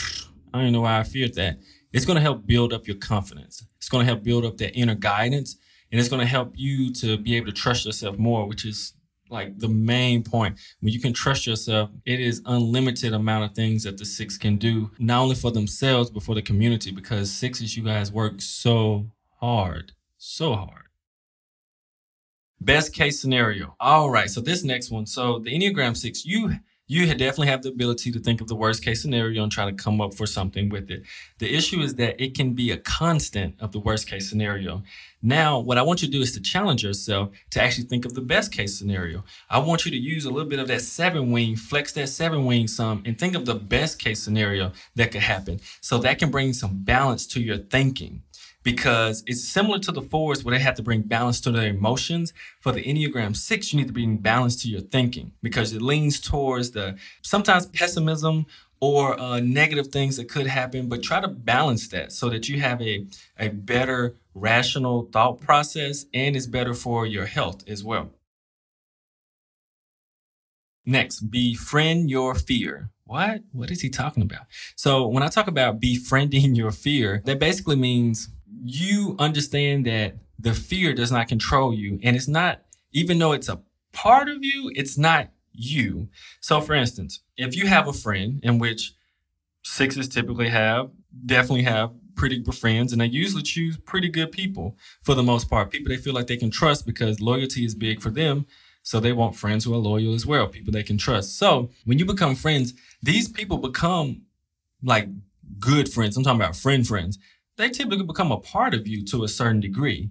I 0.53 0.63
don't 0.63 0.73
know 0.73 0.83
why 0.83 0.99
I 0.99 1.03
feared 1.03 1.35
that. 1.35 1.59
It's 1.93 2.05
going 2.05 2.17
to 2.17 2.23
help 2.23 2.47
build 2.47 2.73
up 2.73 2.87
your 2.87 2.97
confidence. 2.97 3.67
It's 3.79 3.89
going 3.89 4.05
to 4.05 4.13
help 4.13 4.25
build 4.25 4.45
up 4.45 4.57
that 4.59 4.75
inner 4.75 4.95
guidance 4.95 5.57
and 5.95 6.01
it's 6.01 6.09
going 6.09 6.19
to 6.19 6.27
help 6.27 6.53
you 6.57 6.93
to 6.93 7.17
be 7.17 7.37
able 7.37 7.47
to 7.47 7.53
trust 7.53 7.87
yourself 7.87 8.19
more, 8.19 8.49
which 8.49 8.65
is 8.65 8.95
like 9.31 9.57
the 9.61 9.69
main 9.69 10.25
point. 10.25 10.59
When 10.81 10.93
you 10.93 10.99
can 10.99 11.13
trust 11.13 11.47
yourself, 11.47 11.89
it 12.05 12.19
is 12.19 12.43
unlimited 12.47 13.13
amount 13.13 13.45
of 13.45 13.55
things 13.55 13.85
that 13.85 13.97
the 13.97 14.05
six 14.05 14.37
can 14.37 14.57
do, 14.57 14.91
not 14.99 15.23
only 15.23 15.37
for 15.37 15.53
themselves, 15.53 16.11
but 16.11 16.25
for 16.25 16.35
the 16.35 16.43
community, 16.43 16.91
because 16.91 17.31
sixes, 17.31 17.77
you 17.77 17.85
guys 17.85 18.11
work 18.11 18.41
so 18.41 19.07
hard, 19.39 19.93
so 20.19 20.57
hard. 20.57 20.87
Best 22.61 22.93
case 22.93 23.21
scenario. 23.21 23.77
All 23.79 24.11
right. 24.11 24.29
So 24.29 24.41
this 24.41 24.65
next 24.65 24.91
one. 24.91 25.07
So 25.07 25.39
the 25.39 25.57
Enneagram 25.57 25.97
six, 25.97 26.27
you 26.27 26.55
you 26.87 27.07
definitely 27.07 27.47
have 27.47 27.63
the 27.63 27.71
ability 27.71 28.13
to 28.13 28.19
think 28.19 28.41
of 28.41 28.49
the 28.49 28.55
worst 28.55 28.85
case 28.85 29.01
scenario 29.01 29.43
and 29.43 29.51
try 29.51 29.65
to 29.65 29.73
come 29.73 30.01
up 30.03 30.13
for 30.13 30.27
something 30.27 30.69
with 30.69 30.91
it. 30.91 31.03
The 31.39 31.55
issue 31.55 31.81
is 31.81 31.95
that 31.95 32.23
it 32.23 32.35
can 32.35 32.53
be 32.53 32.71
a 32.71 32.77
constant 32.77 33.55
of 33.59 33.73
the 33.73 33.79
worst 33.79 34.07
case 34.07 34.29
scenario. 34.29 34.83
Now, 35.23 35.59
what 35.59 35.79
I 35.79 35.83
want 35.83 36.03
you 36.03 36.09
to 36.09 36.13
do 36.13 36.21
is 36.21 36.33
to 36.33 36.43
challenge 36.43 36.85
yourself 36.85 37.31
to 37.51 37.63
actually 37.63 37.85
think 37.85 38.05
of 38.05 38.13
the 38.13 38.21
best 38.21 38.53
case 38.53 38.79
scenario. 38.79 39.25
I 39.49 39.61
want 39.61 39.87
you 39.87 39.91
to 39.91 39.97
use 39.97 40.27
a 40.27 40.31
little 40.31 40.49
bit 40.49 40.59
of 40.59 40.69
that 40.69 40.83
seven 40.83 41.33
wing, 41.33 41.57
flex 41.57 41.93
that 41.93 42.11
seven 42.11 42.45
wing 42.45 42.69
some, 42.69 43.03
and 43.07 43.19
think 43.19 43.35
of 43.35 43.47
the 43.47 43.55
best 43.55 43.99
case 43.99 44.23
scenario 44.23 44.73
that 44.97 45.11
could 45.11 45.23
happen. 45.23 45.61
So 45.81 45.97
that 45.99 46.19
can 46.19 46.31
bring 46.31 46.53
some 46.53 46.85
balance 46.85 47.27
to 47.29 47.41
your 47.41 47.57
thinking 47.57 48.23
because 48.65 49.23
it's 49.27 49.47
similar 49.47 49.79
to 49.79 49.93
the 49.93 50.03
fours 50.03 50.43
where 50.43 50.57
they 50.57 50.63
have 50.63 50.75
to 50.75 50.83
bring 50.83 51.03
balance 51.03 51.41
to 51.43 51.53
their 51.53 51.69
emotions. 51.69 52.33
For 52.61 52.73
the 52.73 52.83
Enneagram 52.83 53.37
six, 53.37 53.73
you 53.73 53.79
need 53.79 53.87
to 53.87 53.93
bring 53.93 54.17
balance 54.17 54.61
to 54.63 54.69
your 54.69 54.81
thinking 54.81 55.33
because 55.43 55.73
it 55.73 55.83
leans 55.83 56.19
towards 56.21 56.73
the 56.73 56.97
sometimes 57.23 57.67
pessimism 57.67 58.47
or 58.81 59.19
uh, 59.21 59.41
negative 59.41 59.89
things 59.89 60.17
that 60.17 60.29
could 60.29 60.47
happen, 60.47 60.89
but 60.89 61.03
try 61.03 61.21
to 61.21 61.29
balance 61.29 61.89
that 61.89 62.13
so 62.13 62.29
that 62.29 62.49
you 62.49 62.61
have 62.61 62.83
a, 62.83 63.07
a 63.39 63.49
better 63.49 64.17
rational 64.35 65.09
thought 65.13 65.41
process 65.41 66.07
and 66.13 66.35
it's 66.35 66.47
better 66.47 66.75
for 66.75 67.07
your 67.07 67.27
health 67.27 67.63
as 67.69 67.85
well. 67.85 68.11
Next, 70.87 71.21
befriend 71.21 72.11
your 72.11 72.35
fear. 72.35 72.91
What? 73.07 73.43
What 73.53 73.71
is 73.71 73.81
he 73.81 73.91
talking 73.91 74.23
about? 74.23 74.47
So, 74.77 75.07
when 75.07 75.23
I 75.23 75.29
talk 75.29 75.47
about 75.47 75.81
befriending 75.81 76.55
your 76.55 76.71
fear, 76.71 77.23
that 77.25 77.39
basically 77.39 77.77
means 77.77 78.29
you 78.65 79.15
understand 79.19 79.85
that 79.87 80.17
the 80.39 80.55
fear 80.55 80.95
does 80.95 81.13
not 81.13 81.29
control 81.29 81.75
you. 81.75 82.01
And 82.03 82.17
it's 82.17 82.27
not, 82.27 82.63
even 82.93 83.19
though 83.19 83.33
it's 83.33 83.49
a 83.49 83.61
part 83.93 84.29
of 84.29 84.39
you, 84.43 84.73
it's 84.75 84.97
not 84.97 85.29
you. 85.53 86.09
So, 86.41 86.61
for 86.61 86.75
instance, 86.75 87.21
if 87.37 87.55
you 87.55 87.67
have 87.67 87.87
a 87.87 87.93
friend 87.93 88.41
in 88.43 88.59
which 88.59 88.95
sixes 89.63 90.09
typically 90.09 90.49
have, 90.49 90.91
definitely 91.27 91.65
have 91.65 91.93
pretty 92.17 92.39
good 92.39 92.55
friends, 92.55 92.93
and 92.93 93.01
they 93.01 93.07
usually 93.07 93.43
choose 93.43 93.77
pretty 93.77 94.09
good 94.09 94.33
people 94.33 94.77
for 95.03 95.15
the 95.15 95.23
most 95.23 95.51
part, 95.51 95.71
people 95.71 95.91
they 95.91 95.97
feel 95.97 96.15
like 96.15 96.27
they 96.27 96.37
can 96.37 96.51
trust 96.51 96.87
because 96.87 97.21
loyalty 97.21 97.65
is 97.65 97.75
big 97.75 98.01
for 98.01 98.11
them. 98.11 98.47
So 98.83 99.01
they 99.01 99.13
want 99.13 99.35
friends 99.37 99.65
who 99.65 99.75
are 99.75 99.79
loyal 99.79 100.15
as 100.15 100.27
well, 100.27 100.47
people 100.47 100.73
they 100.73 100.83
can 100.83 100.99
trust. 100.99 101.39
So 101.39 101.71
when 101.85 101.99
you 101.99 102.05
become 102.05 102.35
friends, 102.35 102.75
these 103.03 103.29
people 103.29 103.59
become 103.59 104.23
like 104.83 105.09
good 105.59 105.89
friends. 105.89 106.17
I'm 106.17 106.23
talking 106.23 106.41
about 106.41 106.57
friend 106.57 106.87
friends 106.87 107.19
they 107.57 107.71
typically 107.71 108.05
become 108.05 108.33
a 108.33 108.41
part 108.41 108.75
of 108.75 108.87
you 108.87 109.05
to 109.07 109.25
a 109.25 109.29
certain 109.29 109.61
degree. 109.61 110.11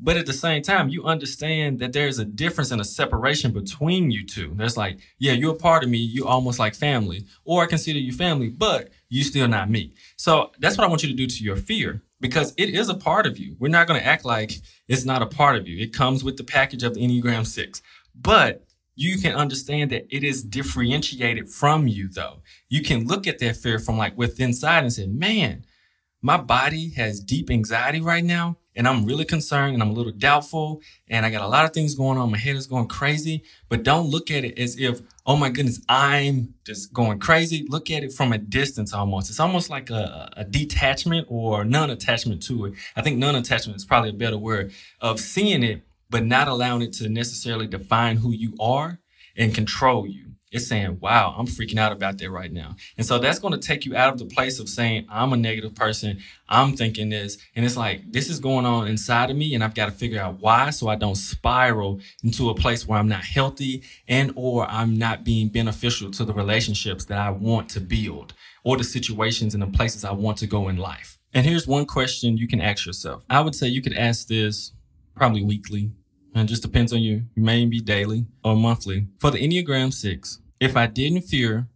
But 0.00 0.16
at 0.16 0.26
the 0.26 0.32
same 0.32 0.62
time, 0.62 0.88
you 0.88 1.04
understand 1.04 1.78
that 1.78 1.92
there's 1.92 2.18
a 2.18 2.24
difference 2.24 2.72
and 2.72 2.80
a 2.80 2.84
separation 2.84 3.52
between 3.52 4.10
you 4.10 4.26
two. 4.26 4.52
There's 4.56 4.76
like, 4.76 4.98
yeah, 5.18 5.32
you're 5.32 5.54
a 5.54 5.56
part 5.58 5.84
of 5.84 5.90
me. 5.90 5.98
You're 5.98 6.26
almost 6.26 6.58
like 6.58 6.74
family, 6.74 7.24
or 7.44 7.62
I 7.62 7.66
consider 7.66 8.00
you 8.00 8.12
family, 8.12 8.48
but 8.48 8.88
you 9.08 9.22
still 9.22 9.46
not 9.46 9.70
me. 9.70 9.94
So 10.16 10.50
that's 10.58 10.76
what 10.76 10.84
I 10.84 10.88
want 10.88 11.04
you 11.04 11.08
to 11.08 11.14
do 11.14 11.28
to 11.28 11.44
your 11.44 11.56
fear 11.56 12.02
because 12.20 12.52
it 12.56 12.70
is 12.70 12.88
a 12.88 12.94
part 12.94 13.26
of 13.26 13.38
you. 13.38 13.54
We're 13.60 13.68
not 13.68 13.86
going 13.86 14.00
to 14.00 14.06
act 14.06 14.24
like 14.24 14.52
it's 14.88 15.04
not 15.04 15.22
a 15.22 15.26
part 15.26 15.56
of 15.56 15.68
you. 15.68 15.80
It 15.80 15.92
comes 15.92 16.24
with 16.24 16.36
the 16.36 16.44
package 16.44 16.82
of 16.82 16.94
the 16.94 17.00
Enneagram 17.00 17.46
6. 17.46 17.80
But 18.14 18.64
you 18.94 19.18
can 19.18 19.34
understand 19.34 19.90
that 19.90 20.06
it 20.10 20.24
is 20.24 20.42
differentiated 20.42 21.48
from 21.48 21.86
you 21.86 22.08
though. 22.08 22.40
You 22.68 22.82
can 22.82 23.06
look 23.06 23.26
at 23.26 23.38
that 23.38 23.56
fear 23.56 23.78
from 23.78 23.98
like 23.98 24.16
within 24.18 24.52
side 24.52 24.82
and 24.82 24.92
say, 24.92 25.06
man, 25.06 25.64
my 26.22 26.36
body 26.36 26.90
has 26.90 27.20
deep 27.20 27.50
anxiety 27.50 28.00
right 28.00 28.24
now 28.24 28.56
and 28.74 28.88
I'm 28.88 29.04
really 29.04 29.24
concerned 29.24 29.74
and 29.74 29.82
I'm 29.82 29.90
a 29.90 29.92
little 29.92 30.12
doubtful 30.12 30.80
and 31.08 31.26
I 31.26 31.30
got 31.30 31.42
a 31.42 31.48
lot 31.48 31.64
of 31.64 31.72
things 31.72 31.94
going 31.94 32.16
on. 32.16 32.30
My 32.30 32.38
head 32.38 32.56
is 32.56 32.66
going 32.66 32.86
crazy, 32.86 33.42
but 33.68 33.82
don't 33.82 34.08
look 34.08 34.30
at 34.30 34.44
it 34.44 34.58
as 34.58 34.78
if, 34.78 35.00
oh 35.26 35.36
my 35.36 35.50
goodness, 35.50 35.80
I'm 35.88 36.54
just 36.64 36.92
going 36.92 37.18
crazy. 37.18 37.66
Look 37.68 37.90
at 37.90 38.04
it 38.04 38.12
from 38.12 38.32
a 38.32 38.38
distance 38.38 38.94
almost. 38.94 39.30
It's 39.30 39.40
almost 39.40 39.68
like 39.68 39.90
a, 39.90 40.32
a 40.36 40.44
detachment 40.44 41.26
or 41.28 41.64
non-attachment 41.64 42.42
to 42.44 42.66
it. 42.66 42.74
I 42.96 43.02
think 43.02 43.18
non-attachment 43.18 43.76
is 43.76 43.84
probably 43.84 44.10
a 44.10 44.14
better 44.14 44.38
word 44.38 44.72
of 45.00 45.20
seeing 45.20 45.62
it, 45.62 45.82
but 46.08 46.24
not 46.24 46.48
allowing 46.48 46.82
it 46.82 46.92
to 46.94 47.08
necessarily 47.08 47.66
define 47.66 48.16
who 48.16 48.30
you 48.30 48.54
are 48.60 49.00
and 49.36 49.54
control 49.54 50.06
you 50.06 50.31
it's 50.52 50.66
saying, 50.66 50.98
wow, 51.00 51.34
I'm 51.36 51.46
freaking 51.46 51.78
out 51.78 51.92
about 51.92 52.18
that 52.18 52.30
right 52.30 52.52
now. 52.52 52.76
And 52.98 53.06
so 53.06 53.18
that's 53.18 53.38
going 53.38 53.52
to 53.52 53.66
take 53.66 53.86
you 53.86 53.96
out 53.96 54.12
of 54.12 54.18
the 54.18 54.26
place 54.26 54.60
of 54.60 54.68
saying, 54.68 55.06
I'm 55.08 55.32
a 55.32 55.36
negative 55.36 55.74
person. 55.74 56.18
I'm 56.48 56.76
thinking 56.76 57.08
this. 57.08 57.38
And 57.56 57.64
it's 57.64 57.76
like, 57.76 58.12
this 58.12 58.28
is 58.28 58.38
going 58.38 58.66
on 58.66 58.86
inside 58.86 59.30
of 59.30 59.36
me 59.36 59.54
and 59.54 59.64
I've 59.64 59.74
got 59.74 59.86
to 59.86 59.92
figure 59.92 60.20
out 60.20 60.40
why 60.40 60.70
so 60.70 60.88
I 60.88 60.96
don't 60.96 61.14
spiral 61.14 62.00
into 62.22 62.50
a 62.50 62.54
place 62.54 62.86
where 62.86 62.98
I'm 62.98 63.08
not 63.08 63.24
healthy 63.24 63.82
and 64.06 64.32
or 64.36 64.66
I'm 64.66 64.98
not 64.98 65.24
being 65.24 65.48
beneficial 65.48 66.10
to 66.12 66.24
the 66.24 66.34
relationships 66.34 67.06
that 67.06 67.18
I 67.18 67.30
want 67.30 67.70
to 67.70 67.80
build 67.80 68.34
or 68.62 68.76
the 68.76 68.84
situations 68.84 69.54
and 69.54 69.62
the 69.62 69.66
places 69.66 70.04
I 70.04 70.12
want 70.12 70.36
to 70.38 70.46
go 70.46 70.68
in 70.68 70.76
life. 70.76 71.18
And 71.32 71.46
here's 71.46 71.66
one 71.66 71.86
question 71.86 72.36
you 72.36 72.46
can 72.46 72.60
ask 72.60 72.84
yourself. 72.84 73.24
I 73.30 73.40
would 73.40 73.54
say 73.54 73.68
you 73.68 73.80
could 73.80 73.96
ask 73.96 74.28
this 74.28 74.72
probably 75.16 75.42
weekly. 75.42 75.92
And 76.34 76.48
just 76.48 76.62
depends 76.62 76.94
on 76.94 77.00
you. 77.00 77.24
You 77.34 77.42
may 77.42 77.66
be 77.66 77.80
daily 77.80 78.24
or 78.42 78.56
monthly. 78.56 79.06
For 79.18 79.30
the 79.30 79.38
Enneagram 79.38 79.92
6, 79.92 80.38
if 80.62 80.76
I 80.76 80.86
didn't 80.86 81.22
fear, 81.22 81.66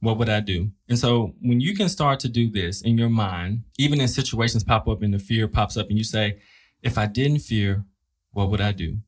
what 0.00 0.18
would 0.18 0.28
I 0.28 0.40
do? 0.40 0.72
And 0.88 0.98
so 0.98 1.34
when 1.40 1.60
you 1.60 1.76
can 1.76 1.88
start 1.88 2.18
to 2.20 2.28
do 2.28 2.50
this 2.50 2.82
in 2.82 2.98
your 2.98 3.08
mind, 3.08 3.62
even 3.78 4.00
in 4.00 4.08
situations 4.08 4.64
pop 4.64 4.88
up 4.88 5.00
and 5.02 5.14
the 5.14 5.20
fear 5.20 5.46
pops 5.46 5.76
up 5.76 5.88
and 5.90 5.96
you 5.96 6.02
say, 6.02 6.40
if 6.82 6.98
I 6.98 7.06
didn't 7.06 7.38
fear, 7.38 7.84
what 8.32 8.50
would 8.50 8.60
I 8.60 8.72
do? 8.72 8.98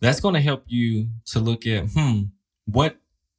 That's 0.00 0.20
going 0.20 0.34
to 0.34 0.40
help 0.40 0.64
you 0.68 1.08
to 1.26 1.40
look 1.40 1.66
at, 1.66 1.90
hmm, 1.90 2.22
what 2.64 2.96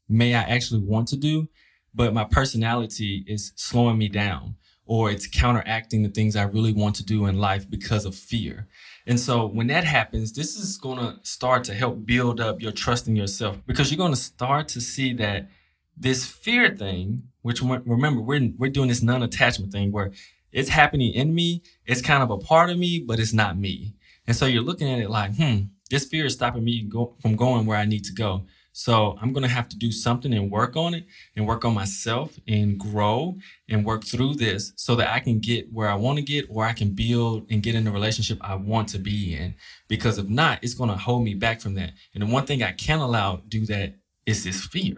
may 0.09 0.35
I 0.35 0.41
actually 0.41 0.81
want 0.81 1.07
to 1.09 1.15
do? 1.15 1.47
But 1.93 2.13
my 2.13 2.25
personality 2.25 3.23
is 3.25 3.53
slowing 3.55 3.97
me 3.97 4.09
down 4.09 4.57
or 4.85 5.09
it's 5.11 5.27
counteracting 5.27 6.03
the 6.03 6.09
things 6.09 6.35
I 6.35 6.43
really 6.43 6.73
want 6.73 6.95
to 6.97 7.05
do 7.05 7.25
in 7.25 7.39
life 7.39 7.69
because 7.69 8.03
of 8.03 8.15
fear. 8.15 8.67
And 9.07 9.19
so 9.19 9.45
when 9.45 9.67
that 9.67 9.83
happens, 9.83 10.33
this 10.33 10.55
is 10.55 10.77
going 10.77 10.97
to 10.97 11.19
start 11.21 11.63
to 11.65 11.73
help 11.73 12.05
build 12.05 12.39
up 12.39 12.61
your 12.61 12.71
trust 12.71 13.07
in 13.07 13.15
yourself 13.15 13.59
because 13.67 13.91
you're 13.91 13.97
going 13.97 14.13
to 14.13 14.19
start 14.19 14.67
to 14.69 14.81
see 14.81 15.13
that 15.13 15.49
this 15.95 16.25
fear 16.25 16.75
thing, 16.75 17.23
which 17.41 17.61
remember, 17.61 18.21
we're, 18.21 18.49
we're 18.57 18.71
doing 18.71 18.89
this 18.89 19.03
non 19.03 19.21
attachment 19.21 19.71
thing 19.71 19.91
where 19.91 20.11
it's 20.51 20.69
happening 20.69 21.13
in 21.13 21.35
me, 21.35 21.61
it's 21.85 22.01
kind 22.01 22.23
of 22.23 22.31
a 22.31 22.37
part 22.37 22.69
of 22.69 22.77
me, 22.77 22.99
but 22.99 23.19
it's 23.19 23.33
not 23.33 23.57
me. 23.57 23.93
And 24.25 24.35
so 24.35 24.45
you're 24.45 24.63
looking 24.63 24.91
at 24.91 24.99
it 24.99 25.09
like, 25.09 25.35
hmm, 25.35 25.65
this 25.89 26.05
fear 26.05 26.25
is 26.25 26.33
stopping 26.33 26.63
me 26.63 26.81
go- 26.83 27.15
from 27.21 27.35
going 27.35 27.65
where 27.65 27.77
I 27.77 27.85
need 27.85 28.05
to 28.05 28.13
go. 28.13 28.45
So 28.77 29.17
I'm 29.21 29.31
going 29.31 29.43
to 29.43 29.49
have 29.49 29.69
to 29.69 29.77
do 29.77 29.89
something 29.89 30.33
and 30.33 30.51
work 30.51 30.75
on 30.75 30.93
it 30.93 31.05
and 31.37 31.47
work 31.47 31.63
on 31.63 31.73
myself 31.73 32.37
and 32.45 32.77
grow 32.77 33.37
and 33.69 33.85
work 33.85 34.03
through 34.03 34.33
this 34.33 34.73
so 34.75 34.95
that 34.97 35.13
I 35.13 35.21
can 35.21 35.39
get 35.39 35.71
where 35.71 35.87
I 35.87 35.95
want 35.95 36.17
to 36.17 36.21
get 36.21 36.47
or 36.49 36.65
I 36.65 36.73
can 36.73 36.89
build 36.89 37.47
and 37.49 37.63
get 37.63 37.75
in 37.75 37.85
the 37.85 37.91
relationship 37.91 38.37
I 38.41 38.55
want 38.55 38.89
to 38.89 38.99
be 38.99 39.33
in. 39.33 39.55
Because 39.87 40.17
if 40.17 40.27
not, 40.27 40.59
it's 40.61 40.73
going 40.73 40.89
to 40.89 40.97
hold 40.97 41.23
me 41.23 41.35
back 41.35 41.61
from 41.61 41.75
that. 41.75 41.93
And 42.13 42.21
the 42.21 42.27
one 42.27 42.45
thing 42.45 42.63
I 42.63 42.73
can't 42.73 43.01
allow 43.01 43.37
do 43.47 43.65
that 43.67 43.93
is 44.25 44.43
this 44.43 44.65
fear. 44.65 44.97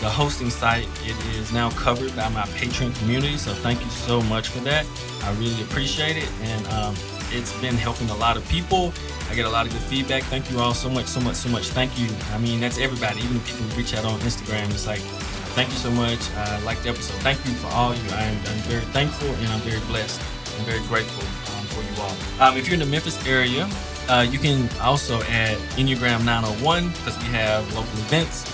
the 0.00 0.08
hosting 0.08 0.50
site 0.50 0.88
it 1.02 1.16
is 1.36 1.52
now 1.52 1.70
covered 1.70 2.14
by 2.16 2.28
my 2.30 2.44
patron 2.56 2.92
community 2.94 3.36
so 3.36 3.52
thank 3.52 3.80
you 3.82 3.90
so 3.90 4.20
much 4.22 4.48
for 4.48 4.60
that. 4.60 4.86
I 5.22 5.32
really 5.34 5.62
appreciate 5.62 6.16
it 6.16 6.30
and 6.42 6.66
um, 6.68 6.94
it's 7.30 7.58
been 7.60 7.74
helping 7.74 8.10
a 8.10 8.16
lot 8.16 8.36
of 8.36 8.46
people. 8.48 8.92
I 9.30 9.34
get 9.34 9.46
a 9.46 9.50
lot 9.50 9.66
of 9.66 9.72
good 9.72 9.82
feedback. 9.82 10.22
Thank 10.24 10.50
you 10.50 10.60
all 10.60 10.74
so 10.74 10.88
much 10.88 11.06
so 11.06 11.20
much 11.20 11.36
so 11.36 11.48
much. 11.48 11.68
Thank 11.68 11.98
you. 11.98 12.08
I 12.32 12.38
mean 12.38 12.60
that's 12.60 12.78
everybody 12.78 13.20
even 13.20 13.40
people 13.40 13.64
who 13.64 13.78
reach 13.78 13.94
out 13.94 14.04
on 14.04 14.18
instagram. 14.20 14.70
It's 14.70 14.86
like 14.86 15.00
thank 15.56 15.70
you 15.70 15.76
so 15.76 15.90
much. 15.90 16.20
I 16.32 16.60
like 16.62 16.82
the 16.82 16.90
episode. 16.90 17.16
Thank 17.22 17.44
you 17.46 17.52
for 17.52 17.68
all 17.68 17.94
you. 17.94 18.10
I'm, 18.10 18.36
I'm 18.36 18.62
very 18.68 18.84
thankful 18.96 19.28
and 19.28 19.48
i'm 19.48 19.60
very 19.60 19.80
blessed. 19.86 20.20
I'm 20.58 20.64
very 20.66 20.84
grateful 20.86 21.24
um, 21.56 21.66
for 21.66 21.82
you 21.82 22.02
all. 22.02 22.48
Um, 22.48 22.56
if 22.56 22.66
you're 22.66 22.74
in 22.74 22.80
the 22.80 22.86
memphis 22.86 23.26
area 23.26 23.68
uh, 24.08 24.26
you 24.28 24.38
can 24.38 24.68
also 24.80 25.22
add 25.22 25.56
enneagram 25.76 26.24
901 26.24 26.88
because 26.90 27.16
we 27.18 27.24
have 27.24 27.66
local 27.74 27.98
events 28.00 28.44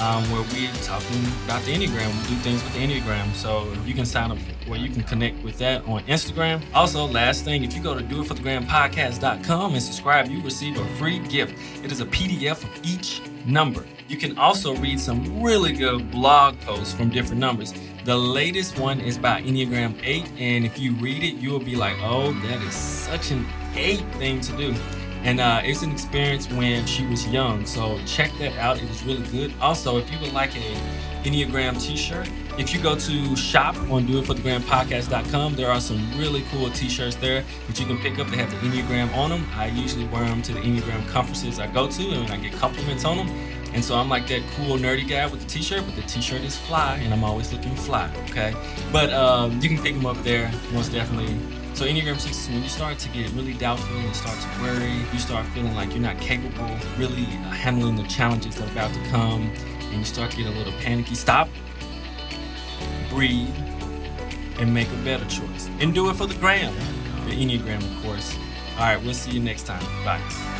um, 0.00 0.22
where 0.30 0.42
we're 0.52 0.72
talking 0.82 1.24
about 1.44 1.62
the 1.64 1.72
Enneagram. 1.74 2.12
We 2.22 2.34
do 2.34 2.40
things 2.40 2.62
with 2.62 2.74
the 2.74 2.80
Enneagram. 2.80 3.34
So 3.34 3.72
you 3.84 3.94
can 3.94 4.06
sign 4.06 4.30
up 4.30 4.38
where 4.66 4.78
you 4.78 4.90
can 4.90 5.02
connect 5.02 5.42
with 5.42 5.58
that 5.58 5.84
on 5.86 6.02
Instagram. 6.04 6.62
Also, 6.74 7.06
last 7.06 7.44
thing, 7.44 7.64
if 7.64 7.74
you 7.74 7.82
go 7.82 7.94
to 7.94 8.02
doitforthegrampodcast.com 8.02 9.74
and 9.74 9.82
subscribe, 9.82 10.28
you 10.28 10.40
receive 10.42 10.78
a 10.78 10.84
free 10.96 11.18
gift. 11.18 11.54
It 11.84 11.90
is 11.92 12.00
a 12.00 12.06
PDF 12.06 12.62
of 12.64 12.70
each 12.84 13.22
number. 13.46 13.84
You 14.08 14.16
can 14.16 14.38
also 14.38 14.74
read 14.76 14.98
some 15.00 15.42
really 15.42 15.72
good 15.72 16.10
blog 16.10 16.58
posts 16.60 16.94
from 16.94 17.10
different 17.10 17.40
numbers. 17.40 17.74
The 18.04 18.16
latest 18.16 18.78
one 18.78 19.00
is 19.00 19.18
by 19.18 19.42
Enneagram 19.42 20.00
8, 20.02 20.32
and 20.38 20.64
if 20.64 20.78
you 20.78 20.94
read 20.94 21.22
it, 21.22 21.34
you 21.34 21.50
will 21.50 21.58
be 21.58 21.76
like, 21.76 21.96
oh, 22.00 22.32
that 22.32 22.62
is 22.62 22.74
such 22.74 23.30
an 23.32 23.46
8 23.74 24.00
thing 24.14 24.40
to 24.40 24.56
do. 24.56 24.74
And 25.28 25.40
uh, 25.40 25.60
it's 25.62 25.82
an 25.82 25.92
experience 25.92 26.50
when 26.50 26.86
she 26.86 27.04
was 27.04 27.28
young. 27.28 27.66
So 27.66 28.00
check 28.06 28.32
that 28.38 28.56
out. 28.56 28.78
It 28.78 28.88
is 28.88 29.02
really 29.02 29.26
good. 29.26 29.52
Also, 29.60 29.98
if 29.98 30.10
you 30.10 30.18
would 30.20 30.32
like 30.32 30.56
a 30.56 30.74
Enneagram 31.22 31.78
t-shirt, 31.78 32.30
if 32.56 32.72
you 32.72 32.80
go 32.80 32.98
to 32.98 33.36
shop 33.36 33.76
on 33.90 34.06
doitforthegrampodcast.com, 34.06 35.54
there 35.54 35.70
are 35.70 35.82
some 35.82 35.98
really 36.18 36.44
cool 36.50 36.70
t-shirts 36.70 37.16
there 37.16 37.44
that 37.66 37.78
you 37.78 37.84
can 37.84 37.98
pick 37.98 38.18
up. 38.18 38.28
They 38.28 38.38
have 38.38 38.50
the 38.50 38.56
Enneagram 38.56 39.14
on 39.14 39.28
them. 39.28 39.46
I 39.52 39.66
usually 39.66 40.06
wear 40.06 40.24
them 40.24 40.40
to 40.40 40.54
the 40.54 40.60
Enneagram 40.60 41.06
conferences 41.08 41.60
I 41.60 41.66
go 41.66 41.90
to 41.90 42.02
and 42.10 42.32
I 42.32 42.38
get 42.38 42.54
compliments 42.54 43.04
on 43.04 43.18
them. 43.18 43.28
And 43.74 43.84
so 43.84 43.96
I'm 43.96 44.08
like 44.08 44.28
that 44.28 44.40
cool 44.56 44.78
nerdy 44.78 45.06
guy 45.06 45.26
with 45.26 45.42
the 45.42 45.46
t-shirt, 45.46 45.84
but 45.84 45.94
the 45.94 46.08
t-shirt 46.08 46.40
is 46.40 46.56
fly 46.56 46.96
and 47.02 47.12
I'm 47.12 47.22
always 47.22 47.52
looking 47.52 47.76
fly, 47.76 48.10
okay? 48.30 48.54
But 48.90 49.12
um, 49.12 49.60
you 49.60 49.68
can 49.68 49.82
pick 49.82 49.94
them 49.94 50.06
up 50.06 50.16
there, 50.22 50.50
most 50.72 50.90
definitely. 50.90 51.38
So 51.78 51.86
Enneagram 51.86 52.18
6 52.18 52.36
is 52.36 52.48
when 52.48 52.60
you 52.60 52.68
start 52.68 52.98
to 52.98 53.08
get 53.10 53.30
really 53.34 53.54
doubtful, 53.54 53.96
you 54.00 54.12
start 54.12 54.36
to 54.36 54.62
worry, 54.62 54.94
you 55.12 55.18
start 55.20 55.46
feeling 55.46 55.76
like 55.76 55.90
you're 55.90 56.00
not 56.00 56.18
capable 56.18 56.66
really 56.98 57.22
uh, 57.22 57.50
handling 57.50 57.94
the 57.94 58.02
challenges 58.08 58.56
that 58.56 58.66
are 58.66 58.72
about 58.72 58.92
to 58.94 59.00
come, 59.10 59.42
and 59.82 59.94
you 59.94 60.04
start 60.04 60.32
to 60.32 60.38
get 60.38 60.46
a 60.46 60.50
little 60.50 60.72
panicky. 60.80 61.14
Stop, 61.14 61.48
breathe, 63.08 63.54
and 64.58 64.74
make 64.74 64.88
a 64.88 65.04
better 65.04 65.24
choice. 65.26 65.70
And 65.78 65.94
do 65.94 66.10
it 66.10 66.16
for 66.16 66.26
the 66.26 66.34
gram, 66.34 66.74
the 67.26 67.30
Enneagram, 67.30 67.76
of 67.76 68.02
course. 68.02 68.36
All 68.72 68.80
right, 68.80 69.00
we'll 69.00 69.14
see 69.14 69.30
you 69.30 69.40
next 69.40 69.62
time. 69.62 69.84
Bye. 70.04 70.57